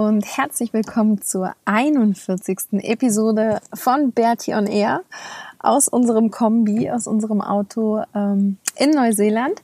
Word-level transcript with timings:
Und 0.00 0.24
herzlich 0.24 0.72
willkommen 0.72 1.20
zur 1.20 1.52
41. 1.66 2.58
Episode 2.84 3.60
von 3.74 4.12
Bertie 4.12 4.54
on 4.54 4.66
Air 4.66 5.02
aus 5.58 5.88
unserem 5.88 6.30
Kombi, 6.30 6.90
aus 6.90 7.06
unserem 7.06 7.42
Auto 7.42 8.02
ähm, 8.14 8.56
in 8.76 8.92
Neuseeland. 8.92 9.62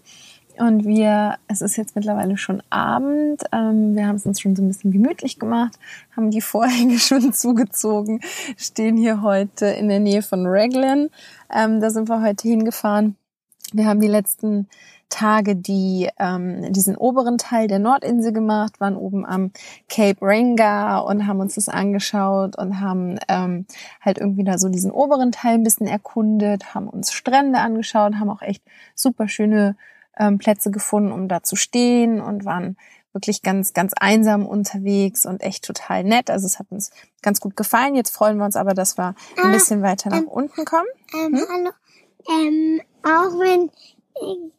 Und 0.59 0.85
wir, 0.85 1.39
es 1.49 1.63
ist 1.63 1.77
jetzt 1.77 1.97
mittlerweile 1.97 2.37
schon 2.37 2.63
Abend. 2.69 3.45
Ähm, 3.51 3.97
wir 3.97 4.07
haben 4.07 4.17
es 4.17 4.27
uns 4.27 4.39
schon 4.39 4.55
so 4.55 4.63
ein 4.63 4.69
bisschen 4.69 4.93
gemütlich 4.93 5.39
gemacht, 5.39 5.79
haben 6.15 6.31
die 6.31 6.43
Vorhänge 6.43 6.99
schon 6.99 7.33
zugezogen, 7.33 8.21
stehen 8.59 8.99
hier 8.99 9.23
heute 9.23 9.65
in 9.65 9.89
der 9.89 10.01
Nähe 10.01 10.21
von 10.21 10.45
Raglan. 10.47 11.09
Ähm, 11.51 11.81
da 11.81 11.89
sind 11.89 12.11
wir 12.11 12.21
heute 12.21 12.47
hingefahren. 12.47 13.17
Wir 13.73 13.87
haben 13.87 14.01
die 14.01 14.09
letzten 14.09 14.69
Tage 15.09 15.55
die 15.55 16.09
ähm, 16.19 16.73
diesen 16.73 16.97
oberen 16.97 17.39
Teil 17.39 17.69
der 17.69 17.79
Nordinsel 17.79 18.33
gemacht, 18.33 18.81
waren 18.81 18.97
oben 18.97 19.25
am 19.25 19.53
Cape 19.89 20.19
Ranga 20.21 20.99
und 20.99 21.27
haben 21.27 21.41
uns 21.41 21.55
das 21.55 21.69
angeschaut 21.69 22.59
und 22.59 22.81
haben 22.81 23.19
ähm, 23.29 23.67
halt 24.01 24.19
irgendwie 24.19 24.45
da 24.45 24.59
so 24.59 24.69
diesen 24.69 24.91
oberen 24.91 25.31
Teil 25.31 25.55
ein 25.55 25.63
bisschen 25.63 25.87
erkundet, 25.87 26.75
haben 26.75 26.89
uns 26.89 27.13
Strände 27.13 27.61
angeschaut, 27.61 28.17
haben 28.17 28.31
auch 28.31 28.43
echt 28.43 28.65
super 28.95 29.29
schöne 29.29 29.77
ähm, 30.19 30.39
Plätze 30.39 30.71
gefunden, 30.71 31.13
um 31.13 31.29
da 31.29 31.43
zu 31.43 31.55
stehen 31.55 32.21
und 32.21 32.45
waren 32.45 32.77
wirklich 33.13 33.43
ganz, 33.43 33.73
ganz 33.73 33.93
einsam 33.99 34.45
unterwegs 34.45 35.25
und 35.25 35.41
echt 35.43 35.65
total 35.65 36.05
nett. 36.05 36.31
Also 36.31 36.47
es 36.47 36.59
hat 36.59 36.67
uns 36.71 36.91
ganz 37.23 37.41
gut 37.41 37.57
gefallen. 37.57 37.95
Jetzt 37.95 38.11
freuen 38.15 38.37
wir 38.37 38.45
uns 38.45 38.57
aber, 38.57 38.75
dass 38.75 38.99
wir 38.99 39.15
ein 39.39 39.45
ah, 39.45 39.53
bisschen 39.53 39.83
weiter 39.83 40.11
nach 40.11 40.19
ähm, 40.19 40.29
unten 40.29 40.65
kommen. 40.67 40.89
Ähm, 41.15 41.35
hm? 41.35 41.69
Ähm, 42.29 42.81
auch 43.03 43.39
wenn 43.39 43.71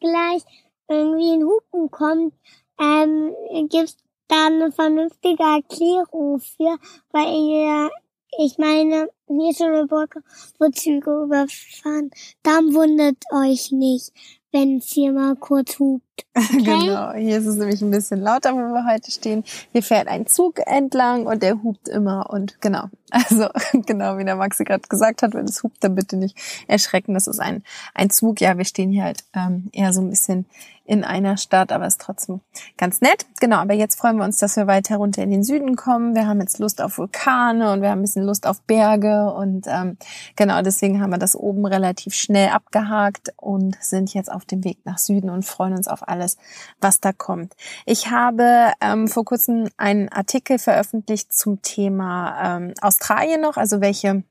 gleich 0.00 0.42
irgendwie 0.88 1.32
ein 1.32 1.44
Hupen 1.44 1.90
kommt, 1.90 2.34
ähm, 2.80 3.34
gibt's 3.68 3.96
da 4.28 4.46
eine 4.46 4.72
vernünftige 4.72 5.42
Erklärung 5.42 6.40
für, 6.40 6.78
weil 7.12 7.34
ihr, 7.34 7.90
ich 8.38 8.58
meine, 8.58 9.10
hier 9.26 9.50
ist 9.50 9.58
schon 9.58 9.74
eine 9.74 9.86
Brücke, 9.86 10.22
wo 10.58 10.68
Züge 10.70 11.24
überfahren. 11.24 12.10
Dann 12.42 12.74
wundert 12.74 13.22
euch 13.32 13.72
nicht, 13.72 14.12
wenn 14.52 14.78
es 14.78 14.88
hier 14.88 15.12
mal 15.12 15.36
kurz 15.36 15.78
hupt. 15.78 16.07
Okay? 16.34 16.64
genau, 16.64 17.12
hier 17.12 17.38
ist 17.38 17.46
es 17.46 17.56
nämlich 17.56 17.82
ein 17.82 17.90
bisschen 17.90 18.20
lauter, 18.20 18.52
wo 18.52 18.58
wir 18.58 18.86
heute 18.90 19.10
stehen. 19.10 19.44
Hier 19.72 19.82
fährt 19.82 20.08
ein 20.08 20.26
Zug 20.26 20.60
entlang 20.66 21.26
und 21.26 21.42
der 21.42 21.62
hupt 21.62 21.88
immer 21.88 22.30
und 22.30 22.60
genau. 22.60 22.84
Also 23.10 23.48
genau, 23.86 24.18
wie 24.18 24.24
der 24.24 24.36
Maxi 24.36 24.64
gerade 24.64 24.86
gesagt 24.86 25.22
hat, 25.22 25.32
wenn 25.32 25.46
es 25.46 25.62
hupt, 25.62 25.82
dann 25.82 25.94
bitte 25.94 26.16
nicht 26.16 26.36
erschrecken. 26.66 27.14
Das 27.14 27.26
ist 27.26 27.40
ein, 27.40 27.62
ein 27.94 28.10
Zug. 28.10 28.40
Ja, 28.40 28.58
wir 28.58 28.66
stehen 28.66 28.90
hier 28.90 29.04
halt 29.04 29.24
ähm, 29.34 29.70
eher 29.72 29.94
so 29.94 30.02
ein 30.02 30.10
bisschen 30.10 30.44
in 30.88 31.04
einer 31.04 31.36
Stadt, 31.36 31.70
aber 31.70 31.86
ist 31.86 32.00
trotzdem 32.00 32.40
ganz 32.78 33.02
nett. 33.02 33.26
Genau, 33.40 33.56
aber 33.56 33.74
jetzt 33.74 34.00
freuen 34.00 34.16
wir 34.16 34.24
uns, 34.24 34.38
dass 34.38 34.56
wir 34.56 34.66
weiter 34.66 34.96
runter 34.96 35.22
in 35.22 35.30
den 35.30 35.44
Süden 35.44 35.76
kommen. 35.76 36.14
Wir 36.14 36.26
haben 36.26 36.40
jetzt 36.40 36.58
Lust 36.58 36.80
auf 36.80 36.96
Vulkane 36.96 37.72
und 37.72 37.82
wir 37.82 37.90
haben 37.90 37.98
ein 37.98 38.02
bisschen 38.02 38.24
Lust 38.24 38.46
auf 38.46 38.62
Berge 38.62 39.30
und 39.34 39.66
ähm, 39.68 39.98
genau 40.34 40.62
deswegen 40.62 41.02
haben 41.02 41.10
wir 41.10 41.18
das 41.18 41.36
oben 41.36 41.66
relativ 41.66 42.14
schnell 42.14 42.48
abgehakt 42.48 43.34
und 43.36 43.76
sind 43.82 44.14
jetzt 44.14 44.32
auf 44.32 44.46
dem 44.46 44.64
Weg 44.64 44.78
nach 44.84 44.96
Süden 44.96 45.28
und 45.28 45.44
freuen 45.44 45.74
uns 45.74 45.88
auf 45.88 46.07
alles, 46.08 46.36
was 46.80 47.00
da 47.00 47.12
kommt. 47.12 47.54
Ich 47.86 48.10
habe 48.10 48.72
ähm, 48.80 49.08
vor 49.08 49.24
kurzem 49.24 49.68
einen 49.76 50.08
Artikel 50.08 50.58
veröffentlicht 50.58 51.32
zum 51.32 51.62
Thema 51.62 52.56
ähm, 52.56 52.74
Australien 52.80 53.40
noch, 53.40 53.56
also 53.56 53.80
welche 53.80 54.22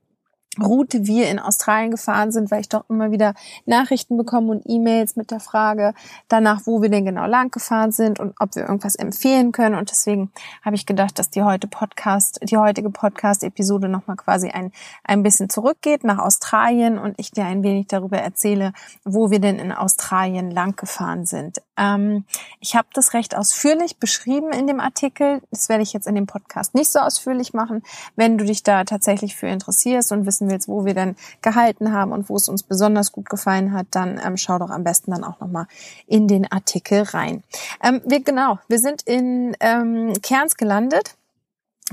Route 0.61 1.05
wir 1.05 1.29
in 1.29 1.39
Australien 1.39 1.91
gefahren 1.91 2.31
sind, 2.31 2.51
weil 2.51 2.61
ich 2.61 2.69
doch 2.69 2.85
immer 2.89 3.11
wieder 3.11 3.33
Nachrichten 3.65 4.17
bekomme 4.17 4.51
und 4.51 4.63
E-Mails 4.65 5.15
mit 5.15 5.31
der 5.31 5.39
Frage 5.39 5.93
danach, 6.27 6.61
wo 6.65 6.81
wir 6.81 6.89
denn 6.89 7.05
genau 7.05 7.25
lang 7.25 7.51
gefahren 7.51 7.91
sind 7.91 8.19
und 8.19 8.35
ob 8.39 8.55
wir 8.55 8.63
irgendwas 8.63 8.95
empfehlen 8.95 9.51
können. 9.51 9.75
Und 9.75 9.91
deswegen 9.91 10.31
habe 10.63 10.75
ich 10.75 10.85
gedacht, 10.85 11.19
dass 11.19 11.29
die 11.29 11.43
heute 11.43 11.67
Podcast, 11.67 12.39
die 12.43 12.57
heutige 12.57 12.89
Podcast-Episode 12.89 13.89
nochmal 13.89 14.17
quasi 14.17 14.49
ein, 14.49 14.71
ein 15.03 15.23
bisschen 15.23 15.49
zurückgeht 15.49 16.03
nach 16.03 16.19
Australien 16.19 16.97
und 16.97 17.15
ich 17.19 17.31
dir 17.31 17.45
ein 17.45 17.63
wenig 17.63 17.87
darüber 17.87 18.17
erzähle, 18.17 18.73
wo 19.03 19.31
wir 19.31 19.39
denn 19.39 19.59
in 19.59 19.71
Australien 19.71 20.51
lang 20.51 20.75
gefahren 20.75 21.25
sind. 21.25 21.61
Ähm, 21.77 22.25
ich 22.59 22.75
habe 22.75 22.87
das 22.93 23.13
recht 23.13 23.35
ausführlich 23.35 23.97
beschrieben 23.97 24.51
in 24.51 24.67
dem 24.67 24.79
Artikel. 24.79 25.41
Das 25.51 25.69
werde 25.69 25.83
ich 25.83 25.93
jetzt 25.93 26.07
in 26.07 26.15
dem 26.15 26.25
Podcast 26.25 26.75
nicht 26.75 26.91
so 26.91 26.99
ausführlich 26.99 27.53
machen. 27.53 27.83
Wenn 28.15 28.37
du 28.37 28.45
dich 28.45 28.63
da 28.63 28.83
tatsächlich 28.83 29.35
für 29.35 29.47
interessierst 29.47 30.11
und 30.11 30.25
wissen 30.25 30.46
willst, 30.49 30.67
wo 30.67 30.85
wir 30.85 30.93
denn 30.93 31.15
gehalten 31.41 31.91
haben 31.93 32.11
und 32.11 32.29
wo 32.29 32.35
es 32.35 32.49
uns 32.49 32.63
besonders 32.63 33.11
gut 33.11 33.29
gefallen 33.29 33.73
hat, 33.73 33.87
dann 33.91 34.19
ähm, 34.23 34.37
schau 34.37 34.59
doch 34.59 34.69
am 34.69 34.83
besten 34.83 35.11
dann 35.11 35.23
auch 35.23 35.39
nochmal 35.39 35.67
in 36.07 36.27
den 36.27 36.51
Artikel 36.51 37.03
rein. 37.03 37.43
Ähm, 37.83 38.01
wir, 38.05 38.23
genau, 38.23 38.59
wir 38.67 38.79
sind 38.79 39.03
in 39.03 39.55
ähm, 39.59 40.13
Cairns 40.21 40.57
gelandet 40.57 41.15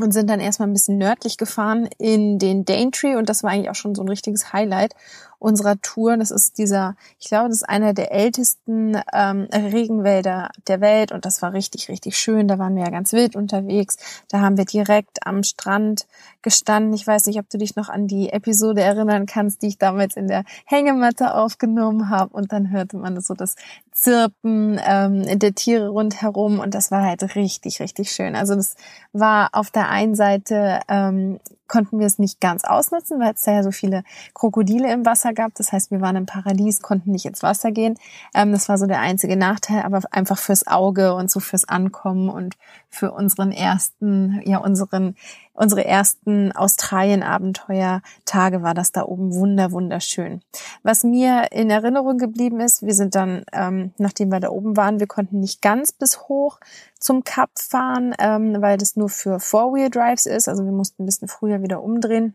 und 0.01 0.13
sind 0.13 0.29
dann 0.29 0.41
erstmal 0.41 0.69
ein 0.69 0.73
bisschen 0.73 0.99
nördlich 0.99 1.37
gefahren 1.37 1.89
in 1.99 2.39
den 2.39 2.65
Daintree 2.65 3.17
und 3.17 3.29
das 3.29 3.43
war 3.43 3.51
eigentlich 3.51 3.71
auch 3.71 3.77
schon 3.77 3.95
so 3.95 4.03
ein 4.03 4.09
richtiges 4.09 4.53
Highlight 4.53 4.95
unserer 5.45 5.79
Tour. 5.83 6.17
Das 6.17 6.31
ist 6.31 6.57
dieser, 6.57 6.97
ich 7.21 7.29
glaube, 7.29 7.49
das 7.49 7.59
ist 7.59 7.69
einer 7.69 7.93
der 7.93 8.13
ältesten 8.13 8.99
ähm, 9.13 9.47
Regenwälder 9.53 10.49
der 10.67 10.81
Welt 10.81 11.13
und 11.13 11.27
das 11.27 11.43
war 11.43 11.53
richtig, 11.53 11.89
richtig 11.89 12.17
schön. 12.17 12.49
Da 12.49 12.59
waren 12.59 12.75
wir 12.75 12.85
ja 12.85 12.91
ganz 12.91 13.13
wild 13.13 13.37
unterwegs. 13.37 13.99
Da 14.31 14.41
haben 14.41 14.57
wir 14.57 14.65
direkt 14.65 15.27
am 15.27 15.43
Strand 15.43 16.07
gestanden. 16.41 16.95
Ich 16.95 17.07
weiß 17.07 17.27
nicht, 17.27 17.39
ob 17.39 17.49
du 17.51 17.59
dich 17.59 17.77
noch 17.77 17.91
an 17.91 18.09
die 18.09 18.31
Episode 18.31 18.81
erinnern 18.81 19.27
kannst, 19.27 19.63
die 19.63 19.69
ich 19.69 19.79
damals 19.79 20.17
in 20.17 20.29
der 20.29 20.45
Hängematte 20.65 21.35
aufgenommen 21.35 22.09
habe 22.09 22.35
und 22.35 22.51
dann 22.53 22.71
hörte 22.71 22.97
man 22.97 23.21
so 23.21 23.35
das 23.35 23.57
Zirpen 23.93 24.81
ähm, 24.85 25.39
der 25.39 25.55
Tiere 25.55 25.89
rundherum 25.89 26.59
und 26.59 26.75
das 26.75 26.91
war 26.91 27.03
halt 27.03 27.37
richtig, 27.37 27.81
richtig 27.81 28.11
schön. 28.11 28.35
Also 28.35 28.55
das 28.55 28.77
war 29.13 29.51
auf 29.53 29.71
der 29.71 29.91
einen 29.91 30.15
Seite 30.15 30.81
ähm, 30.89 31.39
konnten 31.69 31.99
wir 31.99 32.07
es 32.07 32.19
nicht 32.19 32.41
ganz 32.41 32.65
ausnutzen, 32.65 33.21
weil 33.21 33.35
es 33.35 33.43
da 33.43 33.53
ja 33.53 33.63
so 33.63 33.71
viele 33.71 34.05
Krokodile 34.35 34.93
im 34.93 35.07
Wasser 35.07 35.33
gab. 35.33 35.55
Das 35.55 35.73
heißt, 35.73 35.91
wir 35.91 36.01
waren 36.01 36.17
im 36.17 36.27
Paradies, 36.27 36.83
konnten 36.83 37.13
nicht 37.13 37.27
ins 37.27 37.43
Wasser 37.43 37.73
gehen. 37.73 37.97
Ähm, 38.35 38.53
das 38.53 38.69
war 38.69 38.79
so 38.79 38.87
der 38.87 39.01
einzige 39.01 39.37
Nachteil, 39.37 39.83
aber 39.83 40.03
einfach 40.11 40.39
fürs 40.39 40.67
Auge 40.67 41.15
und 41.15 41.31
so 41.31 41.41
fürs 41.41 41.69
Ankommen 41.69 42.29
und 42.29 42.57
für 42.91 43.13
unseren 43.13 43.53
ersten, 43.53 44.41
ja, 44.45 44.59
unseren 44.59 45.17
unsere 45.55 45.85
ersten 45.85 46.53
Australien-Abenteuer-Tage 46.53 48.63
war 48.63 48.75
das 48.75 48.93
da 48.93 49.05
oben 49.05 49.35
wunder, 49.35 49.73
wunderschön. 49.73 50.43
Was 50.83 51.05
mir 51.05 51.53
in 51.53 51.71
Erinnerung 51.71 52.19
geblieben 52.19 52.61
ist, 52.61 52.83
wir 52.83 52.95
sind 52.95 53.15
dann, 53.15 53.45
ähm, 53.53 53.93
nachdem 53.97 54.31
wir 54.31 54.41
da 54.41 54.51
oben 54.51 54.77
waren, 54.77 55.01
wir 55.01 55.07
konnten 55.07 55.41
nicht 55.41 55.63
ganz 55.63 55.93
bis 55.93 56.29
hoch 56.29 56.59
zum 56.99 57.25
Kap 57.25 57.51
fahren, 57.59 58.15
ähm, 58.19 58.61
weil 58.61 58.77
das 58.77 58.97
nur 58.97 59.09
für 59.09 59.41
Four-Wheel-Drives 59.41 60.27
ist. 60.27 60.49
Also 60.49 60.65
wir 60.65 60.73
mussten 60.73 61.03
ein 61.03 61.07
bisschen 61.07 61.29
früher 61.29 61.63
wieder 61.63 61.83
umdrehen 61.83 62.35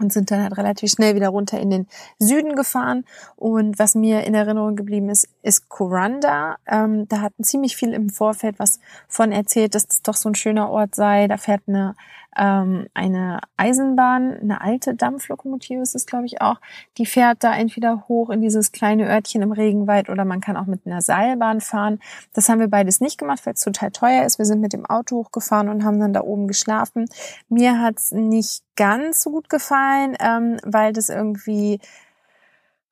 und 0.00 0.12
sind 0.12 0.30
dann 0.30 0.42
halt 0.42 0.56
relativ 0.56 0.90
schnell 0.90 1.14
wieder 1.14 1.28
runter 1.28 1.60
in 1.60 1.70
den 1.70 1.86
Süden 2.18 2.56
gefahren. 2.56 3.04
Und 3.36 3.78
was 3.78 3.94
mir 3.94 4.24
in 4.24 4.34
Erinnerung 4.34 4.76
geblieben 4.76 5.08
ist, 5.08 5.28
ist 5.42 5.68
Kuranda. 5.68 6.56
Ähm, 6.66 7.06
da 7.08 7.20
hatten 7.20 7.44
ziemlich 7.44 7.76
viel 7.76 7.92
im 7.92 8.10
Vorfeld 8.10 8.58
was 8.58 8.80
von 9.08 9.30
erzählt, 9.30 9.74
dass 9.74 9.86
das 9.86 10.02
doch 10.02 10.14
so 10.14 10.28
ein 10.28 10.34
schöner 10.34 10.70
Ort 10.70 10.94
sei. 10.94 11.28
Da 11.28 11.36
fährt 11.36 11.62
eine 11.68 11.94
ähm, 12.36 12.86
eine 12.94 13.40
Eisenbahn, 13.56 14.38
eine 14.40 14.60
alte 14.60 14.94
Dampflokomotive 14.94 15.80
ist 15.80 15.94
es, 15.94 16.06
glaube 16.06 16.26
ich, 16.26 16.40
auch. 16.40 16.60
Die 16.98 17.06
fährt 17.06 17.44
da 17.44 17.54
entweder 17.54 18.04
hoch 18.08 18.30
in 18.30 18.40
dieses 18.40 18.72
kleine 18.72 19.08
Örtchen 19.08 19.42
im 19.42 19.52
Regenwald 19.52 20.08
oder 20.08 20.24
man 20.24 20.40
kann 20.40 20.56
auch 20.56 20.66
mit 20.66 20.86
einer 20.86 21.02
Seilbahn 21.02 21.60
fahren. 21.60 22.00
Das 22.32 22.48
haben 22.48 22.60
wir 22.60 22.68
beides 22.68 23.00
nicht 23.00 23.18
gemacht, 23.18 23.44
weil 23.44 23.54
es 23.54 23.60
total 23.60 23.90
teuer 23.90 24.24
ist. 24.24 24.38
Wir 24.38 24.46
sind 24.46 24.60
mit 24.60 24.72
dem 24.72 24.86
Auto 24.86 25.16
hochgefahren 25.16 25.68
und 25.68 25.84
haben 25.84 26.00
dann 26.00 26.12
da 26.12 26.22
oben 26.22 26.48
geschlafen. 26.48 27.06
Mir 27.48 27.80
hat's 27.80 28.12
nicht 28.12 28.62
ganz 28.76 29.22
so 29.22 29.30
gut 29.30 29.48
gefallen, 29.48 30.16
ähm, 30.20 30.58
weil 30.64 30.92
das 30.92 31.08
irgendwie 31.08 31.80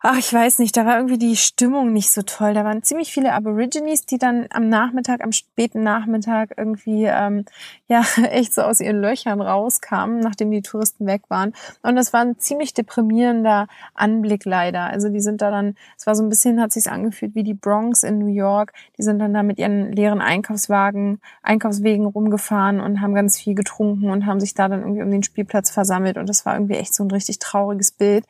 ach, 0.04 0.18
ich 0.18 0.32
weiß 0.32 0.58
nicht, 0.58 0.76
da 0.76 0.84
war 0.84 0.96
irgendwie 0.96 1.18
die 1.18 1.36
Stimmung 1.36 1.92
nicht 1.92 2.10
so 2.12 2.22
toll. 2.22 2.54
Da 2.54 2.64
waren 2.64 2.82
ziemlich 2.82 3.12
viele 3.12 3.32
Aborigines, 3.32 4.04
die 4.04 4.18
dann 4.18 4.46
am 4.50 4.68
Nachmittag, 4.68 5.22
am 5.22 5.30
späten 5.30 5.82
Nachmittag 5.82 6.54
irgendwie, 6.56 7.04
ähm, 7.04 7.44
ja, 7.86 8.02
echt 8.30 8.52
so 8.52 8.62
aus 8.62 8.80
ihren 8.80 9.00
Löchern 9.00 9.40
rauskamen, 9.40 10.18
nachdem 10.18 10.50
die 10.50 10.62
Touristen 10.62 11.06
weg 11.06 11.22
waren. 11.28 11.52
Und 11.82 11.94
das 11.94 12.12
war 12.12 12.20
ein 12.22 12.36
ziemlich 12.38 12.74
deprimierender 12.74 13.68
Anblick 13.94 14.44
leider. 14.44 14.84
Also 14.84 15.08
die 15.08 15.20
sind 15.20 15.40
da 15.40 15.52
dann, 15.52 15.76
es 15.96 16.06
war 16.06 16.16
so 16.16 16.24
ein 16.24 16.28
bisschen, 16.28 16.60
hat 16.60 16.72
sich's 16.72 16.88
angefühlt 16.88 17.36
wie 17.36 17.44
die 17.44 17.54
Bronx 17.54 18.02
in 18.02 18.18
New 18.18 18.26
York. 18.32 18.72
Die 18.98 19.02
sind 19.02 19.20
dann 19.20 19.32
da 19.32 19.44
mit 19.44 19.58
ihren 19.58 19.92
leeren 19.92 20.20
Einkaufswagen, 20.20 21.20
Einkaufswegen 21.42 22.06
rumgefahren 22.06 22.80
und 22.80 23.00
haben 23.00 23.14
ganz 23.14 23.38
viel 23.38 23.54
getrunken 23.54 24.10
und 24.10 24.26
haben 24.26 24.40
sich 24.40 24.54
da 24.54 24.68
dann 24.68 24.80
irgendwie 24.80 25.02
um 25.02 25.10
den 25.12 25.22
Spielplatz 25.22 25.70
versammelt. 25.70 26.18
Und 26.18 26.28
das 26.28 26.44
war 26.44 26.54
irgendwie 26.54 26.74
echt 26.74 26.92
so 26.92 27.04
ein 27.04 27.10
richtig 27.10 27.38
trauriges 27.38 27.92
Bild. 27.92 28.24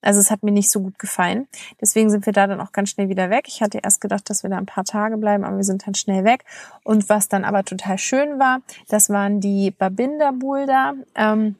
Also 0.00 0.20
es 0.20 0.30
hat 0.30 0.42
mir 0.42 0.52
nicht 0.52 0.70
so 0.70 0.80
gut 0.80 0.98
gefallen. 0.98 1.17
Deswegen 1.80 2.10
sind 2.10 2.26
wir 2.26 2.32
da 2.32 2.46
dann 2.46 2.60
auch 2.60 2.72
ganz 2.72 2.90
schnell 2.90 3.08
wieder 3.08 3.30
weg. 3.30 3.44
Ich 3.48 3.60
hatte 3.60 3.80
erst 3.82 4.00
gedacht, 4.00 4.30
dass 4.30 4.42
wir 4.42 4.50
da 4.50 4.56
ein 4.56 4.66
paar 4.66 4.84
Tage 4.84 5.16
bleiben, 5.16 5.44
aber 5.44 5.56
wir 5.56 5.64
sind 5.64 5.86
dann 5.86 5.94
schnell 5.94 6.24
weg. 6.24 6.44
Und 6.84 7.08
was 7.08 7.28
dann 7.28 7.44
aber 7.44 7.64
total 7.64 7.98
schön 7.98 8.38
war, 8.38 8.60
das 8.88 9.10
waren 9.10 9.40
die 9.40 9.70
Babinda 9.70 10.32
Boulder. 10.32 10.94
Ähm, 11.14 11.56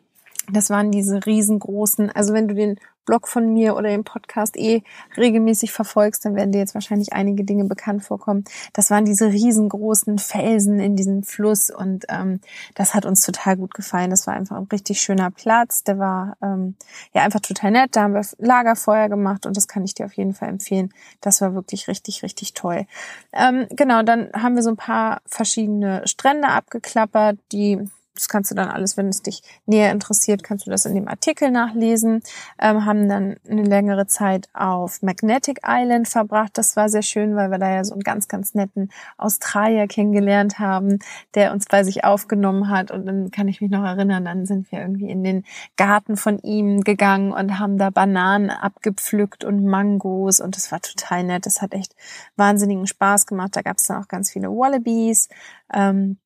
das 0.51 0.71
waren 0.71 0.91
diese 0.91 1.27
riesengroßen, 1.27 2.11
also 2.11 2.33
wenn 2.33 2.49
du 2.49 2.55
den 2.55 2.79
Blog 3.09 3.27
von 3.27 3.55
mir 3.55 3.75
oder 3.75 3.89
den 3.89 4.05
Podcast 4.05 4.55
eh 4.59 4.83
regelmäßig 5.17 5.73
verfolgst, 5.73 6.27
dann 6.27 6.35
werden 6.35 6.53
dir 6.53 6.59
jetzt 6.59 6.75
wahrscheinlich 6.75 7.15
einige 7.15 7.43
Dinge 7.43 7.65
bekannt 7.65 8.05
vorkommen. 8.05 8.45
Das 8.75 8.91
waren 8.91 9.07
diese 9.07 9.33
riesengroßen 9.33 10.19
Felsen 10.19 10.79
in 10.79 10.95
diesem 10.95 11.23
Fluss 11.23 11.71
und 11.71 12.05
ähm, 12.11 12.41
das 12.75 12.95
hat 12.95 13.07
uns 13.07 13.23
total 13.25 13.57
gut 13.57 13.73
gefallen. 13.73 14.11
Das 14.11 14.27
war 14.27 14.35
einfach 14.35 14.59
ein 14.59 14.69
richtig 14.71 15.01
schöner 15.01 15.31
Platz. 15.31 15.85
Der 15.85 15.99
war 15.99 16.37
ähm, 16.43 16.75
ja 17.15 17.23
einfach 17.23 17.41
total 17.41 17.71
nett. 17.71 17.97
Da 17.97 18.03
haben 18.03 18.13
wir 18.13 18.27
Lagerfeuer 18.37 19.09
gemacht 19.09 19.47
und 19.47 19.57
das 19.57 19.69
kann 19.69 19.85
ich 19.85 19.95
dir 19.95 20.05
auf 20.05 20.13
jeden 20.13 20.35
Fall 20.35 20.51
empfehlen. 20.51 20.93
Das 21.23 21.41
war 21.41 21.55
wirklich 21.55 21.89
richtig, 21.89 22.23
richtig 22.23 22.53
toll. 22.53 22.85
Ähm, 23.33 23.69
genau, 23.71 24.03
dann 24.03 24.29
haben 24.35 24.55
wir 24.55 24.63
so 24.63 24.69
ein 24.69 24.77
paar 24.77 25.23
verschiedene 25.25 26.07
Strände 26.07 26.49
abgeklappert, 26.49 27.39
die 27.53 27.89
das 28.19 28.29
kannst 28.29 28.51
du 28.51 28.55
dann 28.55 28.69
alles, 28.69 28.97
wenn 28.97 29.09
es 29.09 29.23
dich 29.23 29.43
näher 29.67 29.93
interessiert, 29.93 30.43
kannst 30.43 30.67
du 30.67 30.71
das 30.71 30.85
in 30.87 30.95
dem 30.95 31.09
Artikel 31.09 31.51
nachlesen. 31.51 32.23
Ähm, 32.61 32.85
haben 32.85 33.09
dann 33.09 33.37
eine 33.49 33.63
längere 33.63 34.07
Zeit 34.07 34.49
auf 34.53 35.03
Magnetic 35.03 35.61
Island 35.65 36.09
verbracht. 36.09 36.53
Das 36.55 36.77
war 36.77 36.89
sehr 36.89 37.03
schön, 37.03 37.37
weil 37.37 37.51
wir 37.51 37.59
da 37.59 37.71
ja 37.71 37.85
so 37.85 37.93
einen 37.93 38.03
ganz, 38.03 38.27
ganz 38.29 38.55
netten 38.55 38.91
Australier 39.17 39.87
kennengelernt 39.87 40.59
haben, 40.59 40.99
der 41.35 41.53
uns 41.53 41.67
bei 41.67 41.85
sich 41.85 42.05
aufgenommen 42.05 42.69
hat. 42.69 42.91
Und 42.91 43.07
dann 43.07 43.31
kann 43.31 43.47
ich 43.47 43.61
mich 43.61 43.71
noch 43.71 43.85
erinnern, 43.85 44.25
dann 44.25 44.47
sind 44.47 44.71
wir 44.73 44.81
irgendwie 44.81 45.11
in 45.11 45.23
den 45.23 45.45
Garten 45.77 46.17
von 46.17 46.39
ihm 46.41 46.83
gegangen 46.83 47.33
und 47.33 47.59
haben 47.59 47.79
da 47.79 47.91
Bananen 47.91 48.51
abgepflückt 48.51 49.45
und 49.45 49.65
Mangos. 49.65 50.41
Und 50.41 50.57
das 50.57 50.73
war 50.73 50.81
total 50.81 51.23
nett. 51.23 51.47
Das 51.47 51.63
hat 51.63 51.73
echt 51.73 51.95
wahnsinnigen 52.37 52.87
Spaß 52.87 53.27
gemacht. 53.27 53.55
Da 53.55 53.63
gab 53.63 53.77
es 53.77 53.85
dann 53.85 54.03
auch 54.03 54.09
ganz 54.09 54.31
viele 54.33 54.49
Wallabies. 54.49 55.29
Ähm, 55.73 56.19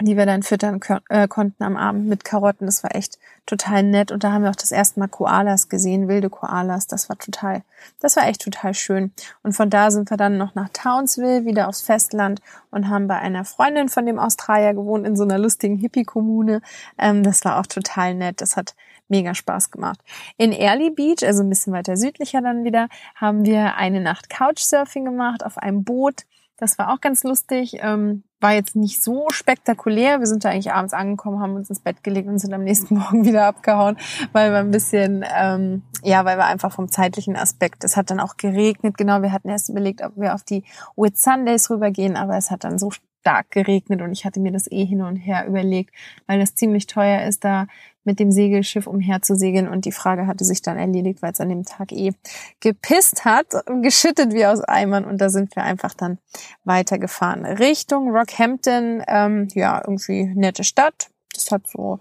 die 0.00 0.16
wir 0.16 0.26
dann 0.26 0.44
füttern 0.44 0.80
äh, 1.08 1.26
konnten 1.26 1.64
am 1.64 1.76
Abend 1.76 2.06
mit 2.06 2.24
Karotten. 2.24 2.66
Das 2.66 2.84
war 2.84 2.94
echt 2.94 3.18
total 3.46 3.82
nett. 3.82 4.12
Und 4.12 4.22
da 4.22 4.32
haben 4.32 4.42
wir 4.42 4.50
auch 4.50 4.56
das 4.56 4.70
erste 4.70 5.00
Mal 5.00 5.08
Koalas 5.08 5.68
gesehen, 5.68 6.06
wilde 6.06 6.30
Koalas. 6.30 6.86
Das 6.86 7.08
war 7.08 7.18
total, 7.18 7.62
das 8.00 8.14
war 8.14 8.28
echt 8.28 8.42
total 8.42 8.74
schön. 8.74 9.12
Und 9.42 9.54
von 9.54 9.70
da 9.70 9.90
sind 9.90 10.10
wir 10.10 10.16
dann 10.16 10.38
noch 10.38 10.54
nach 10.54 10.68
Townsville, 10.68 11.44
wieder 11.44 11.68
aufs 11.68 11.82
Festland 11.82 12.40
und 12.70 12.88
haben 12.88 13.08
bei 13.08 13.16
einer 13.16 13.44
Freundin 13.44 13.88
von 13.88 14.06
dem 14.06 14.20
Australier 14.20 14.72
gewohnt 14.72 15.04
in 15.04 15.16
so 15.16 15.24
einer 15.24 15.38
lustigen 15.38 15.78
Hippie-Kommune. 15.78 16.62
Ähm, 16.96 17.24
das 17.24 17.44
war 17.44 17.58
auch 17.58 17.66
total 17.66 18.14
nett. 18.14 18.40
Das 18.40 18.56
hat 18.56 18.76
mega 19.08 19.34
Spaß 19.34 19.72
gemacht. 19.72 19.98
In 20.36 20.52
Early 20.52 20.90
Beach, 20.90 21.26
also 21.26 21.42
ein 21.42 21.48
bisschen 21.48 21.72
weiter 21.72 21.96
südlicher 21.96 22.40
dann 22.40 22.62
wieder, 22.62 22.88
haben 23.16 23.44
wir 23.44 23.74
eine 23.74 24.00
Nacht 24.00 24.30
Couchsurfing 24.30 25.04
gemacht 25.04 25.44
auf 25.44 25.58
einem 25.58 25.82
Boot. 25.82 26.24
Das 26.56 26.78
war 26.78 26.92
auch 26.92 27.00
ganz 27.00 27.24
lustig. 27.24 27.78
Ähm, 27.80 28.22
war 28.40 28.52
jetzt 28.52 28.76
nicht 28.76 29.02
so 29.02 29.26
spektakulär. 29.30 30.20
Wir 30.20 30.26
sind 30.26 30.44
da 30.44 30.50
eigentlich 30.50 30.72
abends 30.72 30.94
angekommen, 30.94 31.40
haben 31.40 31.54
uns 31.54 31.70
ins 31.70 31.80
Bett 31.80 32.04
gelegt 32.04 32.28
und 32.28 32.38
sind 32.38 32.52
am 32.54 32.64
nächsten 32.64 32.94
Morgen 32.98 33.24
wieder 33.24 33.46
abgehauen, 33.46 33.96
weil 34.32 34.50
wir 34.52 34.58
ein 34.58 34.70
bisschen, 34.70 35.24
ähm, 35.36 35.82
ja, 36.02 36.24
weil 36.24 36.38
wir 36.38 36.46
einfach 36.46 36.72
vom 36.72 36.90
zeitlichen 36.90 37.36
Aspekt, 37.36 37.84
es 37.84 37.96
hat 37.96 38.10
dann 38.10 38.20
auch 38.20 38.36
geregnet. 38.36 38.96
Genau, 38.96 39.22
wir 39.22 39.32
hatten 39.32 39.48
erst 39.48 39.68
überlegt, 39.68 40.02
ob 40.02 40.16
wir 40.16 40.34
auf 40.34 40.44
die 40.44 40.64
Whit 40.96 41.18
Sundays 41.18 41.70
rübergehen, 41.70 42.16
aber 42.16 42.36
es 42.36 42.50
hat 42.50 42.64
dann 42.64 42.78
so 42.78 42.90
stark 43.20 43.50
geregnet 43.50 44.02
und 44.02 44.12
ich 44.12 44.24
hatte 44.24 44.40
mir 44.40 44.52
das 44.52 44.70
eh 44.70 44.84
hin 44.84 45.02
und 45.02 45.16
her 45.16 45.46
überlegt, 45.46 45.94
weil 46.26 46.38
das 46.38 46.54
ziemlich 46.54 46.86
teuer 46.86 47.26
ist, 47.26 47.44
da 47.44 47.66
mit 48.04 48.18
dem 48.18 48.32
Segelschiff 48.32 48.86
umherzusegeln 48.86 49.68
und 49.68 49.84
die 49.84 49.92
Frage 49.92 50.26
hatte 50.26 50.44
sich 50.44 50.62
dann 50.62 50.78
erledigt, 50.78 51.20
weil 51.20 51.32
es 51.32 51.40
an 51.40 51.50
dem 51.50 51.64
Tag 51.64 51.92
eh 51.92 52.12
gepisst 52.60 53.26
hat, 53.26 53.48
geschüttet 53.82 54.32
wie 54.32 54.46
aus 54.46 54.60
Eimern 54.60 55.04
und 55.04 55.20
da 55.20 55.28
sind 55.28 55.54
wir 55.54 55.62
einfach 55.62 55.92
dann 55.92 56.18
weitergefahren. 56.64 57.44
Richtung 57.44 58.10
Rockhampton, 58.10 59.02
ähm, 59.06 59.48
ja, 59.54 59.82
irgendwie 59.84 60.24
nette 60.24 60.64
Stadt. 60.64 61.10
Das 61.34 61.50
hat 61.50 61.68
so 61.68 62.00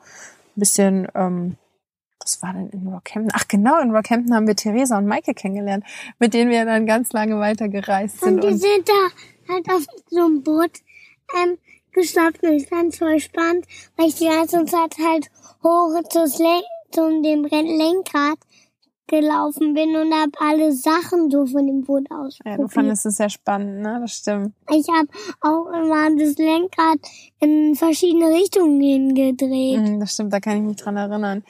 ein 0.55 0.59
bisschen, 0.59 1.09
ähm, 1.13 1.57
was 2.21 2.41
war 2.41 2.53
denn 2.53 2.69
in 2.69 2.87
Rockhampton? 2.87 3.31
Ach 3.33 3.47
genau, 3.49 3.81
in 3.81 3.93
Rockhampton 3.93 4.33
haben 4.33 4.47
wir 4.47 4.55
Theresa 4.55 4.97
und 4.97 5.07
Maike 5.07 5.33
kennengelernt, 5.33 5.83
mit 6.19 6.33
denen 6.33 6.49
wir 6.49 6.63
dann 6.63 6.85
ganz 6.85 7.11
lange 7.11 7.37
weitergereist 7.37 8.21
sind. 8.21 8.35
Und 8.35 8.43
die 8.43 8.47
und 8.47 8.59
sind 8.59 8.87
da 8.87 9.53
halt 9.53 9.69
auf 9.69 9.85
so 10.09 10.25
einem 10.25 10.41
Boot 10.41 10.71
ähm, 11.35 11.57
geschnappt 11.91 12.43
und 12.43 12.53
ich 12.53 12.67
fand 12.67 12.95
voll 12.95 13.19
spannend, 13.19 13.65
weil 13.95 14.07
ich 14.07 14.15
die 14.15 14.27
ganze 14.27 14.65
Zeit 14.65 14.95
halt 14.99 15.29
hoch 15.63 16.01
zu 16.09 17.21
dem 17.21 17.43
Lenkrad 17.45 18.37
gelaufen 19.07 19.73
bin 19.73 19.95
und 19.95 20.13
habe 20.13 20.31
alle 20.39 20.73
Sachen 20.73 21.31
so 21.31 21.45
von 21.45 21.65
dem 21.65 21.83
Boot 21.83 22.05
aus. 22.11 22.39
Ja, 22.45 22.57
du 22.57 22.67
fandest 22.67 23.05
es 23.05 23.17
sehr 23.17 23.29
spannend, 23.29 23.81
ne? 23.81 23.99
Das 24.01 24.11
stimmt. 24.11 24.53
Ich 24.69 24.87
habe 24.89 25.07
auch 25.41 25.67
immer 25.67 26.09
das 26.17 26.37
Lenkrad 26.37 26.99
in 27.39 27.75
verschiedene 27.75 28.27
Richtungen 28.27 29.15
gedreht. 29.15 29.79
Mhm, 29.79 29.99
das 30.01 30.13
stimmt, 30.13 30.33
da 30.33 30.39
kann 30.39 30.57
ich 30.57 30.63
mich 30.63 30.77
dran 30.77 30.97
erinnern. 30.97 31.43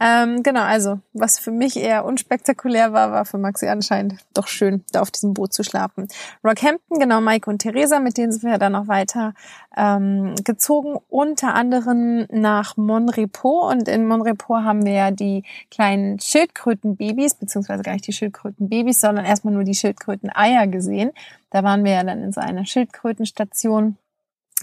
Ähm, 0.00 0.42
genau, 0.42 0.62
also 0.62 0.98
was 1.12 1.38
für 1.38 1.52
mich 1.52 1.76
eher 1.76 2.04
unspektakulär 2.04 2.92
war, 2.92 3.12
war 3.12 3.24
für 3.24 3.38
Maxi 3.38 3.68
anscheinend 3.68 4.24
doch 4.34 4.48
schön, 4.48 4.82
da 4.92 5.00
auf 5.00 5.10
diesem 5.12 5.34
Boot 5.34 5.52
zu 5.52 5.62
schlafen. 5.62 6.08
Rockhampton, 6.42 6.98
genau, 6.98 7.20
Mike 7.20 7.48
und 7.48 7.60
Theresa, 7.60 8.00
mit 8.00 8.18
denen 8.18 8.32
sind 8.32 8.42
wir 8.42 8.58
dann 8.58 8.72
noch 8.72 8.88
weiter 8.88 9.34
ähm, 9.76 10.34
gezogen, 10.42 10.98
unter 11.08 11.54
anderem 11.54 12.26
nach 12.30 12.76
Monrepo. 12.76 13.70
Und 13.70 13.88
in 13.88 14.06
Monrepo 14.06 14.56
haben 14.56 14.84
wir 14.84 14.92
ja 14.92 15.10
die 15.12 15.44
kleinen 15.70 16.18
Schildkrötenbabys, 16.18 17.36
beziehungsweise 17.36 17.84
gar 17.84 17.92
nicht 17.92 18.06
die 18.06 18.12
Schildkrötenbabys, 18.12 19.00
sondern 19.00 19.24
erstmal 19.24 19.54
nur 19.54 19.64
die 19.64 19.74
Schildkröteneier 19.74 20.66
gesehen. 20.66 21.12
Da 21.50 21.62
waren 21.62 21.84
wir 21.84 21.92
ja 21.92 22.02
dann 22.02 22.20
in 22.20 22.32
so 22.32 22.40
einer 22.40 22.66
Schildkrötenstation 22.66 23.96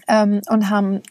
ähm, 0.09 0.41
und 0.49 0.69
haben 0.69 1.01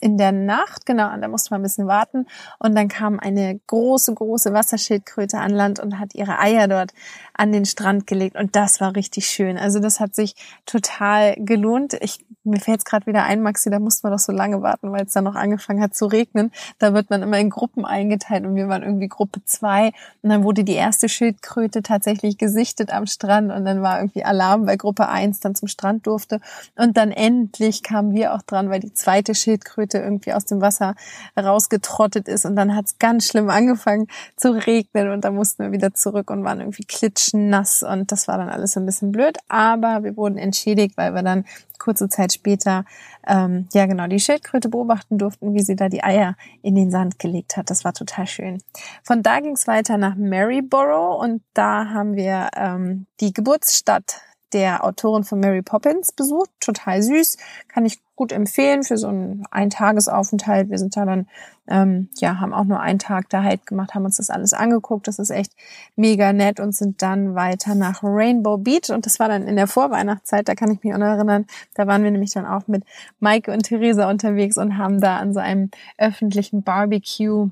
in 0.00 0.16
der 0.16 0.32
Nacht, 0.32 0.86
genau, 0.86 1.10
da 1.16 1.28
musste 1.28 1.50
man 1.50 1.60
ein 1.60 1.64
bisschen 1.64 1.88
warten. 1.88 2.26
Und 2.58 2.76
dann 2.76 2.88
kam 2.88 3.18
eine 3.18 3.58
große, 3.66 4.14
große 4.14 4.52
Wasserschildkröte 4.52 5.38
an 5.38 5.50
Land 5.50 5.80
und 5.80 5.98
hat 5.98 6.14
ihre 6.14 6.38
Eier 6.38 6.68
dort 6.68 6.92
an 7.34 7.52
den 7.52 7.64
Strand 7.64 8.06
gelegt. 8.06 8.36
Und 8.36 8.54
das 8.54 8.80
war 8.80 8.94
richtig 8.94 9.26
schön. 9.28 9.58
Also 9.58 9.80
das 9.80 9.98
hat 9.98 10.14
sich 10.14 10.34
total 10.66 11.34
gelohnt. 11.36 11.94
Ich, 12.00 12.24
mir 12.44 12.60
fällt 12.60 12.78
es 12.78 12.84
gerade 12.84 13.06
wieder 13.06 13.24
ein, 13.24 13.42
Maxi, 13.42 13.70
da 13.70 13.80
musste 13.80 14.06
man 14.06 14.12
doch 14.12 14.20
so 14.20 14.32
lange 14.32 14.62
warten, 14.62 14.92
weil 14.92 15.04
es 15.04 15.12
dann 15.12 15.24
noch 15.24 15.34
angefangen 15.34 15.82
hat 15.82 15.96
zu 15.96 16.06
regnen. 16.06 16.52
Da 16.78 16.94
wird 16.94 17.10
man 17.10 17.22
immer 17.22 17.38
in 17.38 17.50
Gruppen 17.50 17.84
eingeteilt 17.84 18.44
und 18.44 18.54
wir 18.54 18.68
waren 18.68 18.82
irgendwie 18.82 19.08
Gruppe 19.08 19.40
zwei. 19.44 19.92
Und 20.22 20.30
dann 20.30 20.44
wurde 20.44 20.62
die 20.62 20.74
erste 20.74 21.08
Schildkröte 21.08 21.82
tatsächlich 21.82 22.38
gesichtet 22.38 22.92
am 22.92 23.06
Strand 23.06 23.50
und 23.50 23.64
dann 23.64 23.82
war 23.82 23.98
irgendwie 23.98 24.24
Alarm, 24.24 24.66
weil 24.66 24.76
Gruppe 24.76 25.08
eins 25.08 25.40
dann 25.40 25.56
zum 25.56 25.66
Strand 25.66 26.06
durfte. 26.06 26.40
Und 26.76 26.96
dann 26.96 27.10
endlich 27.10 27.82
kamen 27.82 28.12
wir 28.12 28.34
auch 28.34 28.42
dran, 28.42 28.70
weil 28.70 28.80
die 28.80 28.94
zweite 28.94 29.34
Schildkröte 29.34 29.87
Schildkröte 29.88 29.98
irgendwie 29.98 30.32
aus 30.32 30.44
dem 30.44 30.60
Wasser 30.60 30.94
rausgetrottet 31.38 32.28
ist. 32.28 32.44
Und 32.44 32.56
dann 32.56 32.74
hat 32.74 32.86
es 32.86 32.98
ganz 32.98 33.26
schlimm 33.26 33.50
angefangen 33.50 34.06
zu 34.36 34.52
regnen. 34.52 35.10
Und 35.10 35.24
da 35.24 35.30
mussten 35.30 35.64
wir 35.64 35.72
wieder 35.72 35.94
zurück 35.94 36.30
und 36.30 36.44
waren 36.44 36.60
irgendwie 36.60 36.84
klitschnass. 36.84 37.82
Und 37.82 38.12
das 38.12 38.28
war 38.28 38.38
dann 38.38 38.48
alles 38.48 38.76
ein 38.76 38.86
bisschen 38.86 39.12
blöd, 39.12 39.38
aber 39.48 40.04
wir 40.04 40.16
wurden 40.16 40.38
entschädigt, 40.38 40.96
weil 40.96 41.14
wir 41.14 41.22
dann 41.22 41.44
kurze 41.78 42.08
Zeit 42.08 42.32
später 42.32 42.84
ähm, 43.24 43.68
ja 43.72 43.86
genau 43.86 44.08
die 44.08 44.18
Schildkröte 44.18 44.68
beobachten 44.68 45.16
durften, 45.16 45.54
wie 45.54 45.62
sie 45.62 45.76
da 45.76 45.88
die 45.88 46.02
Eier 46.02 46.34
in 46.60 46.74
den 46.74 46.90
Sand 46.90 47.20
gelegt 47.20 47.56
hat. 47.56 47.70
Das 47.70 47.84
war 47.84 47.92
total 47.92 48.26
schön. 48.26 48.60
Von 49.04 49.22
da 49.22 49.38
ging 49.38 49.52
es 49.52 49.68
weiter 49.68 49.96
nach 49.96 50.16
Maryborough. 50.16 51.22
Und 51.22 51.42
da 51.54 51.90
haben 51.90 52.16
wir 52.16 52.48
ähm, 52.56 53.06
die 53.20 53.32
Geburtsstadt 53.32 54.20
der 54.52 54.84
Autorin 54.84 55.24
von 55.24 55.40
Mary 55.40 55.62
Poppins 55.62 56.12
besucht. 56.12 56.50
Total 56.60 57.02
süß, 57.02 57.36
kann 57.68 57.86
ich 57.86 58.00
gut 58.16 58.32
empfehlen 58.32 58.82
für 58.82 58.96
so 58.96 59.08
einen 59.08 59.44
Eintagesaufenthalt. 59.50 60.70
Wir 60.70 60.78
sind 60.78 60.96
da 60.96 61.04
dann, 61.04 61.28
ähm, 61.68 62.08
ja, 62.16 62.40
haben 62.40 62.52
auch 62.52 62.64
nur 62.64 62.80
einen 62.80 62.98
Tag 62.98 63.28
da 63.28 63.42
halt 63.42 63.66
gemacht, 63.66 63.94
haben 63.94 64.04
uns 64.04 64.16
das 64.16 64.30
alles 64.30 64.52
angeguckt. 64.52 65.06
Das 65.06 65.18
ist 65.18 65.30
echt 65.30 65.52
mega 65.94 66.32
nett 66.32 66.58
und 66.58 66.74
sind 66.74 67.00
dann 67.02 67.34
weiter 67.34 67.74
nach 67.74 68.02
Rainbow 68.02 68.56
Beach. 68.56 68.90
Und 68.90 69.06
das 69.06 69.20
war 69.20 69.28
dann 69.28 69.46
in 69.46 69.56
der 69.56 69.68
Vorweihnachtszeit, 69.68 70.48
da 70.48 70.54
kann 70.54 70.70
ich 70.70 70.82
mich 70.82 70.92
auch 70.94 70.98
noch 70.98 71.06
erinnern. 71.06 71.46
Da 71.74 71.86
waren 71.86 72.02
wir 72.02 72.10
nämlich 72.10 72.32
dann 72.32 72.46
auch 72.46 72.66
mit 72.66 72.84
Maike 73.20 73.52
und 73.52 73.62
Theresa 73.62 74.10
unterwegs 74.10 74.56
und 74.56 74.78
haben 74.78 75.00
da 75.00 75.18
an 75.18 75.32
so 75.32 75.40
einem 75.40 75.70
öffentlichen 75.96 76.62
Barbecue 76.62 77.50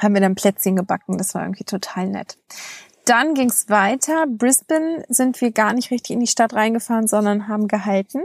haben 0.00 0.14
wir 0.14 0.20
dann 0.20 0.34
Plätzchen 0.34 0.76
gebacken. 0.76 1.18
Das 1.18 1.34
war 1.34 1.42
irgendwie 1.42 1.64
total 1.64 2.08
nett. 2.08 2.36
Dann 3.04 3.34
ging's 3.34 3.68
weiter. 3.68 4.26
Brisbane 4.26 5.04
sind 5.08 5.40
wir 5.40 5.50
gar 5.50 5.72
nicht 5.72 5.90
richtig 5.90 6.12
in 6.12 6.20
die 6.20 6.26
Stadt 6.26 6.54
reingefahren, 6.54 7.06
sondern 7.06 7.48
haben 7.48 7.68
gehalten. 7.68 8.22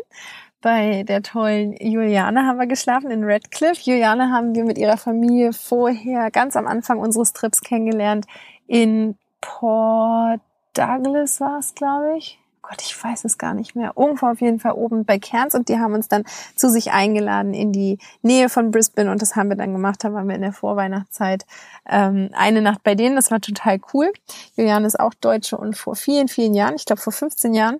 Bei 0.61 1.03
der 1.03 1.21
tollen 1.21 1.73
Juliane 1.73 2.45
haben 2.45 2.59
wir 2.59 2.67
geschlafen 2.67 3.11
in 3.11 3.23
Redcliffe. 3.23 3.81
Juliane 3.83 4.31
haben 4.31 4.55
wir 4.55 4.65
mit 4.65 4.77
ihrer 4.77 4.97
Familie 4.97 5.53
vorher 5.53 6.31
ganz 6.31 6.57
am 6.57 6.67
Anfang 6.67 6.99
unseres 6.99 7.31
Trips 7.31 7.61
kennengelernt 7.61 8.25
in 8.67 9.17
Port 9.41 10.41
Douglas 10.73 11.41
war 11.41 11.59
es, 11.59 11.73
glaube 11.75 12.17
ich. 12.17 12.38
Gott, 12.69 12.83
ich 12.83 13.03
weiß 13.03 13.25
es 13.25 13.39
gar 13.39 13.55
nicht 13.55 13.75
mehr. 13.75 13.93
Irgendwo 13.95 14.27
auf 14.27 14.41
jeden 14.41 14.59
Fall 14.59 14.73
oben 14.73 15.03
bei 15.03 15.17
Cairns 15.17 15.55
und 15.55 15.69
die 15.69 15.79
haben 15.79 15.95
uns 15.95 16.07
dann 16.07 16.23
zu 16.55 16.69
sich 16.69 16.91
eingeladen 16.91 17.55
in 17.55 17.71
die 17.71 17.97
Nähe 18.21 18.47
von 18.47 18.69
Brisbane 18.69 19.09
und 19.09 19.23
das 19.23 19.35
haben 19.35 19.49
wir 19.49 19.55
dann 19.55 19.73
gemacht. 19.73 20.03
Da 20.03 20.13
waren 20.13 20.27
wir 20.27 20.35
in 20.35 20.43
der 20.43 20.53
Vorweihnachtszeit 20.53 21.47
ähm, 21.87 22.29
eine 22.33 22.61
Nacht 22.61 22.83
bei 22.83 22.93
denen. 22.93 23.15
Das 23.15 23.31
war 23.31 23.41
total 23.41 23.79
cool. 23.91 24.13
Juliane 24.55 24.85
ist 24.85 24.99
auch 24.99 25.15
Deutsche 25.15 25.57
und 25.57 25.75
vor 25.75 25.95
vielen, 25.95 26.27
vielen 26.27 26.53
Jahren, 26.53 26.75
ich 26.75 26.85
glaube 26.85 27.01
vor 27.01 27.11
15 27.11 27.55
Jahren, 27.55 27.79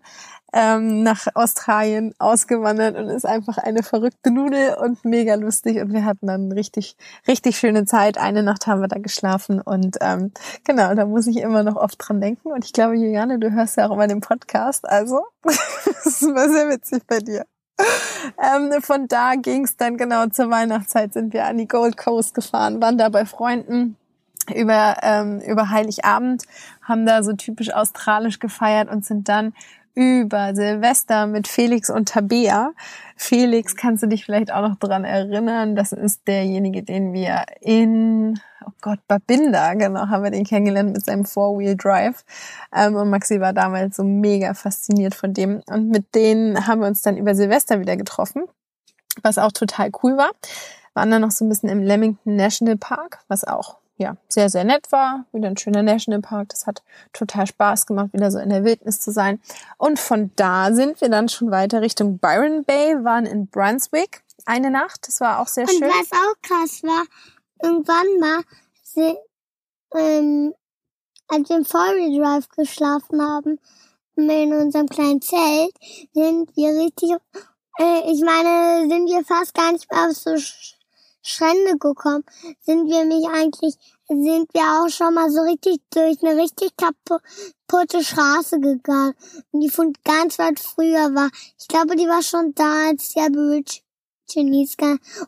ähm, 0.53 1.03
nach 1.03 1.27
Australien 1.36 2.13
ausgewandert 2.20 2.98
und 2.98 3.10
ist 3.10 3.25
einfach 3.25 3.58
eine 3.58 3.84
verrückte 3.84 4.32
Nudel 4.32 4.75
und 4.75 5.06
mega 5.06 5.36
lustig. 5.36 5.79
Und 5.79 5.94
wir 5.94 6.06
hatten 6.06 6.27
dann 6.27 6.51
richtig, 6.51 6.96
richtig 7.27 7.58
schöne 7.58 7.86
Zeit. 7.86 8.18
Eine 8.18 8.44
Nacht 8.44 8.68
haben 8.68 8.82
wir 8.82 8.88
da 8.88 9.00
geschlafen 9.00 9.62
und 9.62 9.98
ähm, 10.01 10.32
genau, 10.63 10.94
da 10.96 11.06
muss 11.06 11.27
ich 11.27 11.38
immer 11.38 11.63
noch 11.63 11.75
oft 11.75 11.96
dran 12.00 12.22
denken. 12.22 12.51
Und 12.51 12.65
ich 12.65 12.74
glaube, 12.74 12.96
Juliane, 12.96 13.39
du 13.39 13.51
hörst 13.51 13.77
ja 13.77 13.88
auch 13.88 13.94
immer 13.94 14.08
den 14.08 14.22
Podcast, 14.22 14.88
also 14.88 15.24
das 15.44 16.22
war 16.24 16.50
sehr 16.50 16.70
witzig 16.70 17.03
bei 17.08 17.20
dir. 17.20 17.46
Ähm, 18.38 18.82
von 18.82 19.08
da 19.08 19.36
ging 19.36 19.63
es 19.63 19.77
dann 19.77 19.98
genau 19.98 20.27
zur 20.27 20.50
Weihnachtszeit, 20.50 21.13
sind 21.13 21.34
wir 21.34 21.46
an 21.46 21.58
die 21.58 21.68
Gold 21.68 21.96
Coast 21.96 22.34
gefahren, 22.34 22.82
waren 22.82 22.98
da 22.98 23.08
bei 23.08 23.25
Freunden 23.25 23.96
über, 24.53 24.98
ähm, 25.01 25.39
über 25.41 25.70
Heiligabend, 25.70 26.44
haben 26.82 27.06
da 27.06 27.24
so 27.24 27.34
typisch 27.34 27.74
australisch 27.74 28.39
gefeiert 28.39 28.89
und 28.89 29.06
sind 29.06 29.29
dann 29.29 29.53
über 30.00 30.56
Silvester 30.56 31.27
mit 31.27 31.46
Felix 31.46 31.89
und 31.89 32.08
Tabea. 32.08 32.72
Felix, 33.18 33.75
kannst 33.75 34.01
du 34.01 34.08
dich 34.08 34.24
vielleicht 34.24 34.50
auch 34.50 34.62
noch 34.62 34.77
dran 34.77 35.03
erinnern? 35.03 35.75
Das 35.75 35.91
ist 35.91 36.25
derjenige, 36.25 36.84
den 36.84 37.12
wir 37.12 37.44
in, 37.60 38.39
oh 38.65 38.72
Gott, 38.79 39.00
Babinda, 39.10 39.74
genau, 39.74 40.08
haben 40.08 40.24
wir 40.24 40.32
den 40.32 40.46
kennengelernt 40.46 40.94
mit 40.94 41.03
seinem 41.03 41.25
Four-Wheel-Drive. 41.25 42.24
Ähm, 42.74 42.96
und 42.96 43.10
Maxi 43.10 43.41
war 43.41 43.51
damals 43.51 43.98
so 43.98 44.06
mega 44.06 44.53
fasziniert 44.53 45.15
von 45.15 45.34
dem. 45.34 45.62
Und 45.68 45.89
mit 45.89 46.15
denen 46.15 46.65
haben 46.65 46.79
wir 46.79 46.88
uns 46.88 47.01
dann 47.01 47.18
über 47.18 47.36
Silvester 47.36 47.82
wieder 47.82 47.98
getroffen, 47.98 48.46
was 49.22 49.38
auch 49.38 49.51
total 49.51 49.91
cool 50.01 50.15
war. 50.15 50.32
Waren 50.94 51.12
dann 51.12 51.24
noch 51.24 51.32
so 51.32 51.44
ein 51.44 51.50
bisschen 51.50 51.68
im 51.68 51.84
Lemington 51.84 52.38
National 52.38 52.77
Park, 52.77 53.20
was 53.27 53.44
auch 53.44 53.78
ja, 54.00 54.15
sehr, 54.29 54.50
sehr 54.50 54.63
nett 54.63 54.91
war. 54.91 55.25
Wieder 55.34 55.50
ein 55.50 55.58
schöner 55.58 55.84
Nationalpark. 55.84 56.50
Das 56.50 56.65
hat 56.65 56.82
total 57.12 57.46
Spaß 57.46 57.86
gemacht, 57.86 58.13
wieder 58.13 58.32
so 58.32 58.39
in 58.39 58.50
der 58.50 58.63
Wildnis 58.63 59.01
zu 59.01 59.12
sein. 59.12 59.41
Und 59.77 60.00
von 60.00 60.32
da 60.38 60.74
sind 60.74 61.01
wir 61.01 61.10
dann 61.10 61.27
schon 61.27 61.51
weiter 61.51 61.82
Richtung 61.82 62.18
Byron 62.18 62.63
Bay, 62.63 63.03
waren 63.03 63.25
in 63.25 63.48
Brunswick 63.48 64.24
eine 64.46 64.72
Nacht. 64.72 65.08
Das 65.08 65.20
war 65.20 65.39
auch 65.39 65.48
sehr 65.48 65.65
Und 65.65 65.72
schön. 65.72 65.84
Und 65.84 65.89
was 65.89 66.12
auch 66.13 66.41
krass 66.41 66.82
war, 66.84 67.03
irgendwann 67.62 68.20
mal, 68.20 68.41
sie, 68.84 69.18
ähm, 69.94 70.53
als 71.27 71.50
wir 71.50 71.58
im 71.58 71.65
Four 71.65 71.94
Drive 71.94 72.48
geschlafen 72.50 73.22
haben, 73.22 73.60
in 74.15 74.53
unserem 74.53 74.88
kleinen 74.88 75.22
Zelt, 75.22 75.74
sind 76.13 76.56
wir 76.56 76.70
richtig, 76.86 77.12
äh, 77.79 78.12
ich 78.12 78.22
meine, 78.22 78.88
sind 78.89 79.08
wir 79.08 79.25
fast 79.25 79.53
gar 79.53 79.74
nicht 79.74 79.91
mehr 79.91 80.08
auf 80.08 80.15
so 80.15 80.38
Strände 81.29 81.77
gekommen, 81.77 82.24
sind 82.62 82.89
wir 82.89 83.05
mich 83.05 83.27
eigentlich, 83.29 83.75
sind 84.07 84.53
wir 84.53 84.62
auch 84.62 84.89
schon 84.89 85.13
mal 85.13 85.29
so 85.29 85.41
richtig 85.41 85.81
durch 85.91 86.21
eine 86.24 86.41
richtig 86.41 86.71
kaputte 86.75 88.03
Straße 88.03 88.59
gegangen, 88.59 89.13
die 89.53 89.69
von 89.69 89.93
ganz 90.03 90.39
weit 90.39 90.59
früher 90.59 91.13
war. 91.13 91.29
Ich 91.59 91.67
glaube, 91.67 91.95
die 91.95 92.07
war 92.07 92.24
schon 92.24 92.53
da, 92.55 92.89
als 92.89 93.09
die 93.09 93.21
Aborigines 93.21 94.75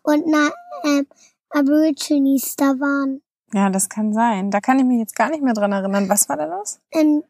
und 0.03 0.25
na, 0.27 0.49
äh, 0.83 1.03
Aborigines 1.49 2.55
da 2.55 2.79
waren. 2.79 3.21
Ja, 3.53 3.69
das 3.69 3.89
kann 3.89 4.13
sein. 4.13 4.49
Da 4.49 4.59
kann 4.61 4.79
ich 4.79 4.85
mich 4.85 4.99
jetzt 4.99 5.15
gar 5.15 5.29
nicht 5.29 5.43
mehr 5.43 5.53
dran 5.53 5.71
erinnern. 5.71 6.09
Was 6.09 6.29
war 6.29 6.37
da 6.37 6.45
los? 6.45 6.79
Ähm, 6.91 7.23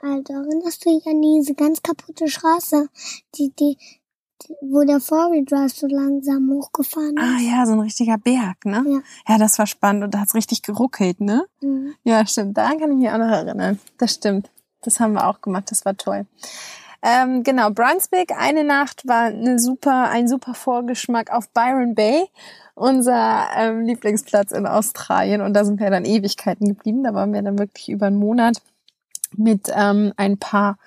Alter, 0.00 0.34
erinnerst 0.34 0.84
du 0.84 0.90
dich 0.90 1.06
an 1.06 1.22
diese 1.22 1.54
ganz 1.54 1.82
kaputte 1.82 2.28
Straße, 2.28 2.88
die, 3.34 3.50
die, 3.58 3.78
wo 4.60 4.84
der 4.84 5.00
Four-Wheel 5.00 5.44
Drive 5.44 5.74
so 5.74 5.86
langsam 5.86 6.50
hochgefahren 6.50 7.16
ist. 7.16 7.22
Ah 7.22 7.38
ja, 7.40 7.66
so 7.66 7.72
ein 7.72 7.80
richtiger 7.80 8.18
Berg, 8.18 8.64
ne? 8.64 8.84
Ja, 8.86 9.00
ja 9.34 9.38
das 9.38 9.58
war 9.58 9.66
spannend 9.66 10.04
und 10.04 10.14
da 10.14 10.20
hat's 10.20 10.34
richtig 10.34 10.62
geruckelt, 10.62 11.20
ne? 11.20 11.44
Mhm. 11.60 11.94
Ja, 12.04 12.24
stimmt. 12.26 12.56
Daran 12.56 12.78
kann 12.78 12.92
ich 12.92 12.98
mich 12.98 13.10
auch 13.10 13.18
noch 13.18 13.30
erinnern. 13.30 13.78
Das 13.98 14.14
stimmt. 14.14 14.50
Das 14.82 15.00
haben 15.00 15.14
wir 15.14 15.26
auch 15.26 15.40
gemacht. 15.40 15.70
Das 15.70 15.84
war 15.84 15.96
toll. 15.96 16.26
Ähm, 17.02 17.44
genau, 17.44 17.70
Brunswick, 17.70 18.32
eine 18.36 18.64
Nacht 18.64 19.06
war 19.06 19.26
eine 19.26 19.58
super, 19.58 20.08
ein 20.10 20.26
super 20.26 20.54
Vorgeschmack 20.54 21.30
auf 21.32 21.48
Byron 21.50 21.94
Bay, 21.94 22.26
unser 22.74 23.46
ähm, 23.56 23.82
Lieblingsplatz 23.82 24.52
in 24.52 24.66
Australien. 24.66 25.40
Und 25.40 25.54
da 25.54 25.64
sind 25.64 25.78
wir 25.78 25.90
dann 25.90 26.04
Ewigkeiten 26.04 26.66
geblieben. 26.68 27.04
Da 27.04 27.14
waren 27.14 27.32
wir 27.32 27.42
dann 27.42 27.58
wirklich 27.58 27.88
über 27.88 28.06
einen 28.06 28.18
Monat 28.18 28.62
mit 29.36 29.70
ähm, 29.74 30.12
ein 30.16 30.38
paar 30.38 30.78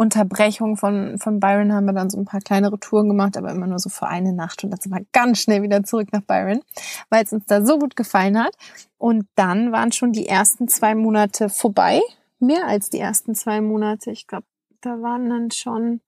Unterbrechung 0.00 0.78
von, 0.78 1.18
von 1.18 1.40
Byron 1.40 1.74
haben 1.74 1.84
wir 1.84 1.92
dann 1.92 2.08
so 2.08 2.16
ein 2.18 2.24
paar 2.24 2.40
kleinere 2.40 2.80
Touren 2.80 3.06
gemacht, 3.06 3.36
aber 3.36 3.50
immer 3.50 3.66
nur 3.66 3.78
so 3.78 3.90
für 3.90 4.06
eine 4.06 4.32
Nacht 4.32 4.64
und 4.64 4.70
dann 4.70 4.80
sind 4.80 4.94
wir 4.94 5.04
ganz 5.12 5.40
schnell 5.42 5.60
wieder 5.60 5.82
zurück 5.84 6.08
nach 6.10 6.22
Byron, 6.22 6.62
weil 7.10 7.22
es 7.22 7.34
uns 7.34 7.44
da 7.44 7.66
so 7.66 7.78
gut 7.78 7.96
gefallen 7.96 8.42
hat. 8.42 8.56
Und 8.96 9.26
dann 9.34 9.72
waren 9.72 9.92
schon 9.92 10.12
die 10.12 10.26
ersten 10.26 10.68
zwei 10.68 10.94
Monate 10.94 11.50
vorbei, 11.50 12.00
mehr 12.38 12.66
als 12.66 12.88
die 12.88 12.98
ersten 12.98 13.34
zwei 13.34 13.60
Monate. 13.60 14.10
Ich 14.10 14.26
glaube, 14.26 14.46
da 14.80 15.02
waren 15.02 15.28
dann 15.28 15.50
schon, 15.50 16.00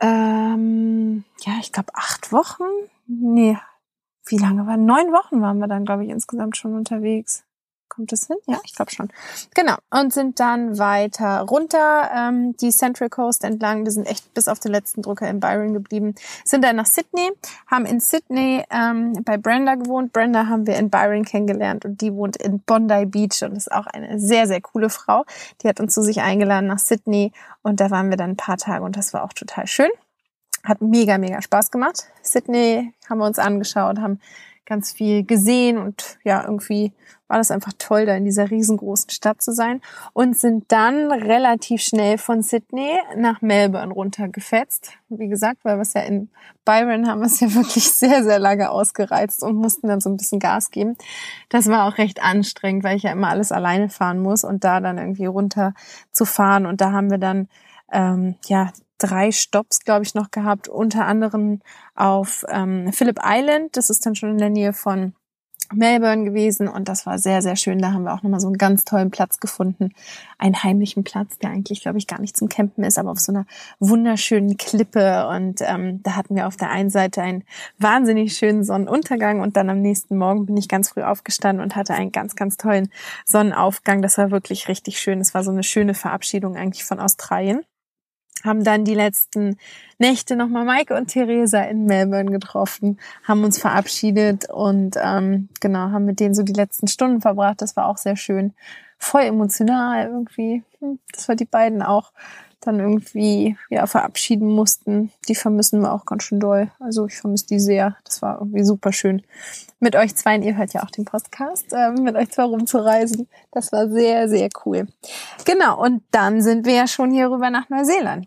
ähm, 0.00 1.22
ja, 1.42 1.52
ich 1.60 1.70
glaube 1.70 1.94
acht 1.94 2.32
Wochen. 2.32 2.64
Nee, 3.06 3.56
wie 4.26 4.38
lange 4.38 4.66
waren? 4.66 4.84
Neun 4.84 5.12
Wochen 5.12 5.40
waren 5.40 5.58
wir 5.58 5.68
dann, 5.68 5.84
glaube 5.84 6.04
ich, 6.04 6.10
insgesamt 6.10 6.56
schon 6.56 6.74
unterwegs. 6.74 7.45
Kommt 7.88 8.12
das 8.12 8.26
hin? 8.26 8.36
Ja, 8.46 8.58
ich 8.64 8.74
glaube 8.74 8.90
schon. 8.90 9.08
Genau. 9.54 9.76
Und 9.90 10.12
sind 10.12 10.38
dann 10.40 10.78
weiter 10.78 11.40
runter 11.42 12.10
ähm, 12.14 12.56
die 12.58 12.70
Central 12.70 13.08
Coast 13.08 13.44
entlang. 13.44 13.84
Wir 13.84 13.92
sind 13.92 14.06
echt 14.06 14.34
bis 14.34 14.48
auf 14.48 14.58
den 14.58 14.72
letzten 14.72 15.02
Drücker 15.02 15.28
in 15.28 15.40
Byron 15.40 15.72
geblieben. 15.72 16.14
Sind 16.44 16.62
dann 16.62 16.76
nach 16.76 16.86
Sydney, 16.86 17.30
haben 17.66 17.86
in 17.86 18.00
Sydney 18.00 18.64
ähm, 18.70 19.22
bei 19.24 19.38
Brenda 19.38 19.76
gewohnt. 19.76 20.12
Brenda 20.12 20.46
haben 20.46 20.66
wir 20.66 20.76
in 20.76 20.90
Byron 20.90 21.24
kennengelernt 21.24 21.84
und 21.84 22.00
die 22.00 22.12
wohnt 22.12 22.36
in 22.36 22.60
Bondi 22.60 23.06
Beach 23.06 23.42
und 23.42 23.56
ist 23.56 23.72
auch 23.72 23.86
eine 23.86 24.18
sehr, 24.18 24.46
sehr 24.46 24.60
coole 24.60 24.90
Frau. 24.90 25.24
Die 25.62 25.68
hat 25.68 25.80
uns 25.80 25.94
zu 25.94 26.02
sich 26.02 26.20
eingeladen 26.20 26.66
nach 26.66 26.78
Sydney 26.78 27.32
und 27.62 27.80
da 27.80 27.90
waren 27.90 28.10
wir 28.10 28.16
dann 28.16 28.30
ein 28.30 28.36
paar 28.36 28.58
Tage 28.58 28.84
und 28.84 28.96
das 28.96 29.14
war 29.14 29.24
auch 29.24 29.32
total 29.32 29.66
schön. 29.66 29.90
Hat 30.64 30.80
mega, 30.80 31.16
mega 31.16 31.40
Spaß 31.40 31.70
gemacht. 31.70 32.04
Sydney 32.22 32.92
haben 33.08 33.18
wir 33.18 33.26
uns 33.26 33.38
angeschaut, 33.38 33.98
haben 33.98 34.20
ganz 34.66 34.92
viel 34.92 35.24
gesehen 35.24 35.78
und 35.78 36.18
ja, 36.24 36.42
irgendwie 36.42 36.92
war 37.28 37.38
das 37.38 37.50
einfach 37.50 37.72
toll, 37.78 38.06
da 38.06 38.14
in 38.14 38.24
dieser 38.24 38.50
riesengroßen 38.50 39.10
Stadt 39.10 39.42
zu 39.42 39.52
sein 39.52 39.80
und 40.12 40.36
sind 40.36 40.64
dann 40.68 41.10
relativ 41.10 41.82
schnell 41.82 42.18
von 42.18 42.42
Sydney 42.42 42.98
nach 43.16 43.42
Melbourne 43.42 43.92
runtergefetzt. 43.92 44.92
Wie 45.08 45.28
gesagt, 45.28 45.64
weil 45.64 45.76
wir 45.76 45.82
es 45.82 45.94
ja 45.94 46.02
in 46.02 46.28
Byron 46.64 47.08
haben 47.08 47.20
wir 47.20 47.26
es 47.26 47.40
ja 47.40 47.52
wirklich 47.54 47.90
sehr, 47.90 48.22
sehr 48.22 48.38
lange 48.38 48.70
ausgereizt 48.70 49.42
und 49.42 49.56
mussten 49.56 49.88
dann 49.88 50.00
so 50.00 50.08
ein 50.08 50.16
bisschen 50.16 50.38
Gas 50.38 50.70
geben. 50.70 50.96
Das 51.48 51.66
war 51.66 51.86
auch 51.86 51.98
recht 51.98 52.22
anstrengend, 52.22 52.84
weil 52.84 52.96
ich 52.96 53.04
ja 53.04 53.12
immer 53.12 53.28
alles 53.28 53.52
alleine 53.52 53.88
fahren 53.88 54.20
muss 54.20 54.44
und 54.44 54.62
da 54.64 54.80
dann 54.80 54.98
irgendwie 54.98 55.26
runter 55.26 55.74
zu 56.12 56.24
fahren 56.24 56.66
und 56.66 56.80
da 56.80 56.92
haben 56.92 57.10
wir 57.10 57.18
dann 57.18 57.48
ähm, 57.92 58.36
ja 58.46 58.70
drei 58.98 59.32
Stops, 59.32 59.80
glaube 59.80 60.04
ich, 60.04 60.14
noch 60.14 60.30
gehabt, 60.30 60.68
unter 60.68 61.06
anderem 61.06 61.60
auf 61.94 62.44
ähm, 62.48 62.92
Phillip 62.92 63.20
Island. 63.22 63.76
Das 63.76 63.90
ist 63.90 64.04
dann 64.06 64.14
schon 64.14 64.30
in 64.30 64.38
der 64.38 64.50
Nähe 64.50 64.72
von 64.72 65.14
Melbourne 65.72 66.24
gewesen 66.24 66.68
und 66.68 66.88
das 66.88 67.06
war 67.06 67.18
sehr, 67.18 67.42
sehr 67.42 67.56
schön. 67.56 67.78
Da 67.78 67.92
haben 67.92 68.04
wir 68.04 68.14
auch 68.14 68.22
nochmal 68.22 68.40
so 68.40 68.46
einen 68.46 68.58
ganz 68.58 68.84
tollen 68.84 69.10
Platz 69.10 69.40
gefunden. 69.40 69.90
Einen 70.38 70.62
heimlichen 70.62 71.02
Platz, 71.02 71.38
der 71.38 71.50
eigentlich, 71.50 71.82
glaube 71.82 71.98
ich, 71.98 72.06
gar 72.06 72.20
nicht 72.20 72.36
zum 72.36 72.48
Campen 72.48 72.84
ist, 72.84 72.98
aber 72.98 73.10
auf 73.10 73.18
so 73.18 73.32
einer 73.32 73.46
wunderschönen 73.80 74.56
Klippe. 74.56 75.26
Und 75.28 75.60
ähm, 75.62 76.02
da 76.02 76.14
hatten 76.14 76.36
wir 76.36 76.46
auf 76.46 76.56
der 76.56 76.70
einen 76.70 76.90
Seite 76.90 77.22
einen 77.22 77.44
wahnsinnig 77.78 78.36
schönen 78.36 78.64
Sonnenuntergang 78.64 79.40
und 79.40 79.56
dann 79.56 79.70
am 79.70 79.80
nächsten 79.80 80.16
Morgen 80.16 80.46
bin 80.46 80.56
ich 80.56 80.68
ganz 80.68 80.90
früh 80.90 81.02
aufgestanden 81.02 81.62
und 81.62 81.74
hatte 81.74 81.94
einen 81.94 82.12
ganz, 82.12 82.36
ganz 82.36 82.56
tollen 82.56 82.88
Sonnenaufgang. 83.24 84.02
Das 84.02 84.18
war 84.18 84.30
wirklich 84.30 84.68
richtig 84.68 85.00
schön. 85.00 85.20
Es 85.20 85.34
war 85.34 85.42
so 85.42 85.50
eine 85.50 85.64
schöne 85.64 85.94
Verabschiedung 85.94 86.56
eigentlich 86.56 86.84
von 86.84 87.00
Australien 87.00 87.64
haben 88.46 88.64
dann 88.64 88.84
die 88.84 88.94
letzten 88.94 89.58
Nächte 89.98 90.36
nochmal 90.36 90.64
Maike 90.64 90.96
und 90.96 91.08
Theresa 91.08 91.62
in 91.62 91.84
Melbourne 91.84 92.30
getroffen, 92.30 92.98
haben 93.24 93.44
uns 93.44 93.58
verabschiedet 93.58 94.48
und 94.50 94.96
ähm, 95.02 95.48
genau, 95.60 95.90
haben 95.90 96.04
mit 96.04 96.20
denen 96.20 96.34
so 96.34 96.42
die 96.42 96.52
letzten 96.52 96.88
Stunden 96.88 97.20
verbracht. 97.20 97.60
Das 97.60 97.76
war 97.76 97.86
auch 97.86 97.98
sehr 97.98 98.16
schön. 98.16 98.54
Voll 98.98 99.22
emotional 99.22 100.06
irgendwie. 100.06 100.62
Hm, 100.80 100.98
das 101.12 101.28
war 101.28 101.36
die 101.36 101.44
beiden 101.44 101.82
auch 101.82 102.12
dann 102.60 102.80
irgendwie 102.80 103.56
ja 103.70 103.86
verabschieden 103.86 104.48
mussten. 104.48 105.12
Die 105.28 105.34
vermissen 105.34 105.80
wir 105.80 105.92
auch 105.92 106.04
ganz 106.04 106.24
schön 106.24 106.40
doll. 106.40 106.70
Also 106.80 107.06
ich 107.06 107.16
vermisse 107.16 107.46
die 107.46 107.60
sehr. 107.60 107.96
Das 108.04 108.22
war 108.22 108.38
irgendwie 108.40 108.64
super 108.64 108.92
schön. 108.92 109.22
Mit 109.78 109.94
euch 109.94 110.16
zwei, 110.16 110.36
ihr 110.38 110.56
hört 110.56 110.72
ja 110.72 110.82
auch 110.82 110.90
den 110.90 111.04
Podcast, 111.04 111.72
äh, 111.72 111.90
mit 111.90 112.16
euch 112.16 112.30
zwei 112.30 112.44
rumzureisen. 112.44 113.28
Das 113.52 113.72
war 113.72 113.88
sehr, 113.88 114.28
sehr 114.28 114.48
cool. 114.64 114.86
Genau, 115.44 115.80
und 115.80 116.02
dann 116.10 116.42
sind 116.42 116.66
wir 116.66 116.74
ja 116.74 116.86
schon 116.86 117.10
hier 117.10 117.30
rüber 117.30 117.50
nach 117.50 117.68
Neuseeland 117.68 118.26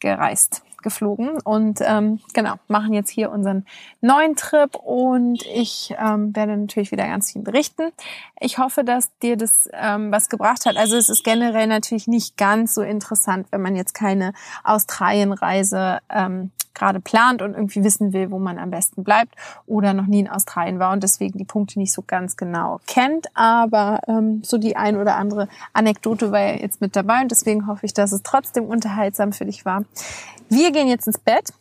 gereist 0.00 0.62
geflogen 0.82 1.40
und 1.42 1.80
ähm, 1.82 2.20
genau, 2.34 2.54
machen 2.68 2.92
jetzt 2.92 3.10
hier 3.10 3.30
unseren 3.30 3.66
neuen 4.00 4.36
Trip 4.36 4.74
und 4.76 5.44
ich 5.46 5.94
ähm, 5.98 6.34
werde 6.34 6.56
natürlich 6.56 6.92
wieder 6.92 7.06
ganz 7.06 7.32
viel 7.32 7.42
berichten. 7.42 7.90
Ich 8.40 8.58
hoffe, 8.58 8.84
dass 8.84 9.16
dir 9.18 9.36
das 9.36 9.68
ähm, 9.72 10.12
was 10.12 10.28
gebracht 10.28 10.66
hat. 10.66 10.76
Also 10.76 10.96
es 10.96 11.08
ist 11.08 11.24
generell 11.24 11.66
natürlich 11.66 12.06
nicht 12.06 12.36
ganz 12.36 12.74
so 12.74 12.82
interessant, 12.82 13.46
wenn 13.50 13.62
man 13.62 13.76
jetzt 13.76 13.94
keine 13.94 14.32
Australienreise 14.64 16.00
ähm, 16.08 16.50
gerade 16.74 17.00
plant 17.00 17.42
und 17.42 17.54
irgendwie 17.54 17.84
wissen 17.84 18.12
will, 18.12 18.30
wo 18.30 18.38
man 18.38 18.58
am 18.58 18.70
besten 18.70 19.04
bleibt 19.04 19.34
oder 19.66 19.92
noch 19.92 20.06
nie 20.06 20.20
in 20.20 20.28
Australien 20.28 20.78
war 20.78 20.92
und 20.92 21.02
deswegen 21.02 21.38
die 21.38 21.44
Punkte 21.44 21.78
nicht 21.78 21.92
so 21.92 22.02
ganz 22.06 22.36
genau 22.36 22.80
kennt. 22.86 23.26
Aber 23.34 24.00
ähm, 24.08 24.42
so 24.44 24.58
die 24.58 24.76
ein 24.76 24.96
oder 24.96 25.16
andere 25.16 25.48
Anekdote 25.72 26.32
war 26.32 26.40
ja 26.40 26.54
jetzt 26.54 26.80
mit 26.80 26.96
dabei 26.96 27.22
und 27.22 27.30
deswegen 27.30 27.66
hoffe 27.66 27.86
ich, 27.86 27.94
dass 27.94 28.12
es 28.12 28.22
trotzdem 28.22 28.64
unterhaltsam 28.64 29.32
für 29.32 29.44
dich 29.44 29.64
war. 29.64 29.84
Wir 30.48 30.69
gehen 30.72 30.88
jetzt 30.88 31.06
ins 31.06 31.18
Bett. 31.18 31.52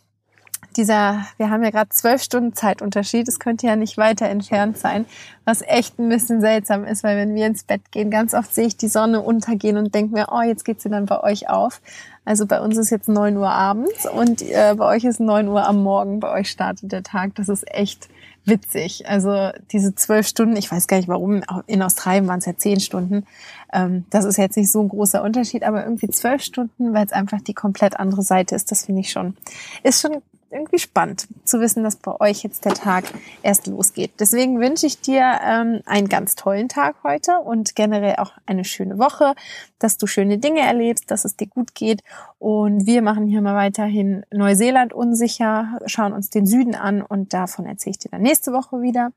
Dieser, 0.76 1.26
wir 1.38 1.50
haben 1.50 1.64
ja 1.64 1.72
gerade 1.72 1.90
zwölf 1.90 2.22
Stunden 2.22 2.54
Zeitunterschied. 2.54 3.28
Es 3.28 3.40
könnte 3.40 3.66
ja 3.66 3.76
nicht 3.76 3.98
weiter 3.98 4.28
entfernt 4.28 4.78
sein, 4.78 5.06
was 5.44 5.64
echt 5.64 5.98
ein 5.98 6.10
bisschen 6.10 6.42
seltsam 6.42 6.86
ist, 6.86 7.04
weil 7.04 7.18
wenn 7.18 7.34
wir 7.34 7.48
ins 7.48 7.64
Bett 7.64 7.92
gehen, 7.92 8.12
ganz 8.12 8.34
oft 8.34 8.54
sehe 8.54 8.68
ich 8.68 8.78
die 8.78 8.88
Sonne 8.88 9.22
untergehen 9.22 9.78
und 9.78 9.96
denke 9.96 10.14
mir, 10.14 10.28
oh, 10.32 10.42
jetzt 10.42 10.66
geht 10.66 10.80
sie 10.82 10.90
dann 10.90 11.08
bei 11.08 11.22
euch 11.24 11.50
auf. 11.50 11.82
Also 12.24 12.46
bei 12.46 12.62
uns 12.62 12.78
ist 12.78 12.92
jetzt 12.92 13.10
neun 13.10 13.38
Uhr 13.38 13.50
abends 13.50 14.08
und 14.08 14.44
äh, 14.44 14.76
bei 14.78 14.86
euch 14.86 15.04
ist 15.06 15.20
neun 15.20 15.48
Uhr 15.48 15.66
am 15.66 15.82
Morgen. 15.82 16.20
Bei 16.20 16.32
euch 16.32 16.52
startet 16.52 16.92
der 16.92 17.02
Tag. 17.02 17.34
Das 17.36 17.50
ist 17.50 17.66
echt 17.74 18.08
witzig. 18.46 19.08
Also 19.08 19.50
diese 19.72 19.96
zwölf 19.96 20.28
Stunden, 20.28 20.56
ich 20.56 20.72
weiß 20.72 20.88
gar 20.88 20.98
nicht 20.98 21.10
warum, 21.10 21.44
in 21.68 21.82
Australien 21.82 22.28
waren 22.28 22.40
es 22.40 22.46
ja 22.46 22.56
zehn 22.58 22.80
Stunden. 22.80 23.26
Ähm, 23.74 24.06
das 24.10 24.26
ist 24.26 24.38
jetzt 24.38 24.58
nicht 24.58 24.72
so 24.72 24.82
ein 24.82 24.90
großer 24.90 25.24
Unterschied, 25.24 25.64
aber 25.64 25.84
irgendwie 25.84 26.10
zwölf 26.10 26.42
Stunden, 26.42 26.94
weil 26.94 27.06
es 27.06 27.12
einfach 27.12 27.42
die 27.42 27.54
komplett 27.54 28.00
andere 28.00 28.24
Seite 28.24 28.56
ist, 28.56 28.72
das 28.72 28.86
finde 28.86 29.02
ich 29.02 29.12
schon, 29.12 29.36
ist 29.84 30.02
schon 30.02 30.22
irgendwie 30.52 30.80
spannend 30.80 31.28
zu 31.44 31.60
wissen, 31.60 31.84
dass 31.84 31.96
bei 31.96 32.20
euch 32.20 32.44
jetzt 32.44 32.66
der 32.66 32.74
Tag 32.74 33.06
erst 33.44 33.68
losgeht. 33.68 34.12
Deswegen 34.20 34.60
wünsche 34.60 34.86
ich 34.86 35.02
dir 35.02 35.40
ähm, 35.44 35.82
einen 35.86 36.10
ganz 36.10 36.36
tollen 36.36 36.70
Tag 36.70 36.96
heute 37.04 37.40
und 37.40 37.76
generell 37.76 38.16
auch 38.18 38.34
eine 38.46 38.66
schöne 38.66 38.98
Woche, 38.98 39.36
dass 39.80 39.98
du 39.98 40.08
schöne 40.08 40.38
Dinge 40.38 40.62
erlebst, 40.62 41.12
dass 41.12 41.26
es 41.26 41.36
dir 41.36 41.48
gut 41.48 41.76
geht. 41.76 42.04
Und 42.40 42.86
wir 42.86 43.02
machen 43.02 43.28
hier 43.28 43.42
mal 43.42 43.56
weiterhin 43.56 44.26
Neuseeland 44.32 44.94
unsicher, 44.94 45.80
schauen 45.86 46.14
uns 46.14 46.30
den 46.30 46.46
Süden 46.46 46.76
an 46.76 47.02
und 47.02 47.34
davon 47.34 47.66
erzähle 47.66 47.92
ich 47.92 48.00
dir 48.00 48.10
dann 48.10 48.22
nächste 48.22 48.54
Woche 48.54 48.82
wieder. 48.82 49.12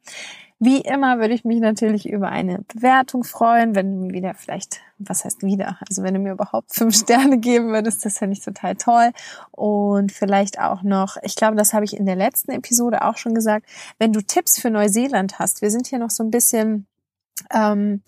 Wie 0.64 0.80
immer 0.80 1.18
würde 1.18 1.34
ich 1.34 1.44
mich 1.44 1.58
natürlich 1.58 2.08
über 2.08 2.28
eine 2.28 2.60
Bewertung 2.72 3.24
freuen, 3.24 3.74
wenn 3.74 3.90
du 3.90 4.06
mir 4.06 4.12
wieder 4.12 4.32
vielleicht, 4.34 4.78
was 4.96 5.24
heißt 5.24 5.42
wieder, 5.42 5.76
also 5.88 6.04
wenn 6.04 6.14
du 6.14 6.20
mir 6.20 6.34
überhaupt 6.34 6.72
fünf 6.72 6.94
Sterne 6.96 7.38
geben 7.38 7.72
würdest, 7.72 8.04
das 8.04 8.18
fände 8.18 8.34
ich 8.34 8.44
total 8.44 8.76
toll. 8.76 9.10
Und 9.50 10.12
vielleicht 10.12 10.60
auch 10.60 10.84
noch, 10.84 11.16
ich 11.22 11.34
glaube, 11.34 11.56
das 11.56 11.72
habe 11.72 11.84
ich 11.84 11.96
in 11.96 12.06
der 12.06 12.14
letzten 12.14 12.52
Episode 12.52 13.02
auch 13.02 13.16
schon 13.16 13.34
gesagt, 13.34 13.66
wenn 13.98 14.12
du 14.12 14.20
Tipps 14.22 14.60
für 14.60 14.70
Neuseeland 14.70 15.40
hast, 15.40 15.62
wir 15.62 15.70
sind 15.72 15.88
hier 15.88 15.98
noch 15.98 16.10
so 16.10 16.22
ein 16.22 16.30
bisschen, 16.30 16.86
ähm, 17.52 18.02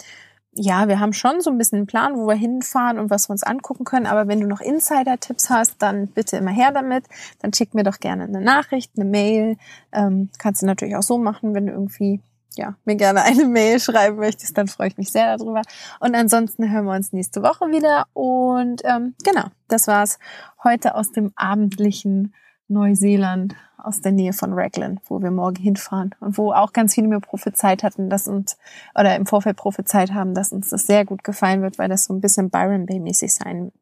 ja, 0.52 0.86
wir 0.86 1.00
haben 1.00 1.12
schon 1.12 1.40
so 1.40 1.50
ein 1.50 1.58
bisschen 1.58 1.78
einen 1.78 1.86
Plan, 1.88 2.14
wo 2.14 2.28
wir 2.28 2.36
hinfahren 2.36 3.00
und 3.00 3.10
was 3.10 3.28
wir 3.28 3.32
uns 3.32 3.42
angucken 3.42 3.82
können. 3.84 4.06
Aber 4.06 4.28
wenn 4.28 4.38
du 4.38 4.46
noch 4.46 4.60
Insider-Tipps 4.60 5.50
hast, 5.50 5.82
dann 5.82 6.06
bitte 6.06 6.36
immer 6.36 6.52
her 6.52 6.70
damit. 6.70 7.06
Dann 7.40 7.52
schick 7.52 7.74
mir 7.74 7.82
doch 7.82 7.98
gerne 7.98 8.22
eine 8.22 8.40
Nachricht, 8.40 8.92
eine 8.94 9.10
Mail. 9.10 9.56
Ähm, 9.90 10.30
kannst 10.38 10.62
du 10.62 10.66
natürlich 10.66 10.94
auch 10.94 11.02
so 11.02 11.18
machen, 11.18 11.52
wenn 11.52 11.66
du 11.66 11.72
irgendwie 11.72 12.20
ja, 12.56 12.76
mir 12.84 12.96
gerne 12.96 13.22
eine 13.22 13.44
Mail 13.44 13.80
schreiben 13.80 14.16
möchtest, 14.16 14.56
dann 14.56 14.68
freue 14.68 14.88
ich 14.88 14.96
mich 14.96 15.12
sehr 15.12 15.36
darüber. 15.36 15.62
Und 16.00 16.14
ansonsten 16.14 16.70
hören 16.70 16.84
wir 16.86 16.94
uns 16.94 17.12
nächste 17.12 17.42
Woche 17.42 17.66
wieder. 17.70 18.06
Und 18.12 18.82
ähm, 18.84 19.14
genau, 19.24 19.46
das 19.68 19.86
war's 19.86 20.18
heute 20.62 20.94
aus 20.94 21.12
dem 21.12 21.32
abendlichen 21.36 22.34
Neuseeland 22.68 23.54
aus 23.84 24.00
der 24.00 24.12
Nähe 24.12 24.32
von 24.32 24.54
Raglan, 24.54 24.98
wo 25.06 25.20
wir 25.20 25.30
morgen 25.30 25.62
hinfahren 25.62 26.14
und 26.20 26.38
wo 26.38 26.52
auch 26.52 26.72
ganz 26.72 26.94
viele 26.94 27.08
mir 27.08 27.20
prophezeit 27.20 27.82
hatten, 27.82 28.08
dass 28.08 28.28
uns 28.28 28.56
oder 28.94 29.14
im 29.14 29.26
Vorfeld 29.26 29.56
prophezeit 29.56 30.12
haben, 30.12 30.34
dass 30.34 30.52
uns 30.52 30.70
das 30.70 30.86
sehr 30.86 31.04
gut 31.04 31.22
gefallen 31.22 31.60
wird, 31.60 31.78
weil 31.78 31.88
das 31.88 32.06
so 32.06 32.14
ein 32.14 32.20
bisschen 32.20 32.48
Byron 32.48 32.86
Bay 32.86 32.98
mäßig 32.98 33.34
sein 33.34 33.72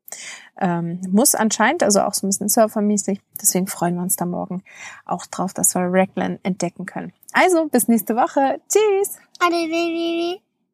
ähm, 0.60 1.00
muss 1.10 1.34
anscheinend, 1.34 1.82
also 1.82 2.02
auch 2.02 2.14
so 2.14 2.26
ein 2.26 2.30
bisschen 2.30 2.48
Surfermäßig. 2.48 3.20
Deswegen 3.40 3.66
freuen 3.66 3.94
wir 3.94 4.02
uns 4.02 4.16
da 4.16 4.26
morgen 4.26 4.62
auch 5.06 5.26
drauf, 5.26 5.54
dass 5.54 5.74
wir 5.74 5.82
Raglan 5.82 6.38
entdecken 6.42 6.84
können. 6.84 7.12
Also 7.32 7.66
bis 7.68 7.88
nächste 7.88 8.14
Woche. 8.14 8.60
Tschüss. 8.68 9.16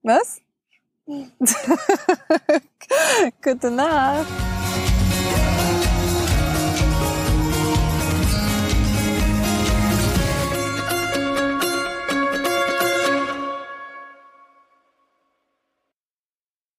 Was? 0.03 0.40
Gute 3.42 3.71
Nacht. 3.71 4.58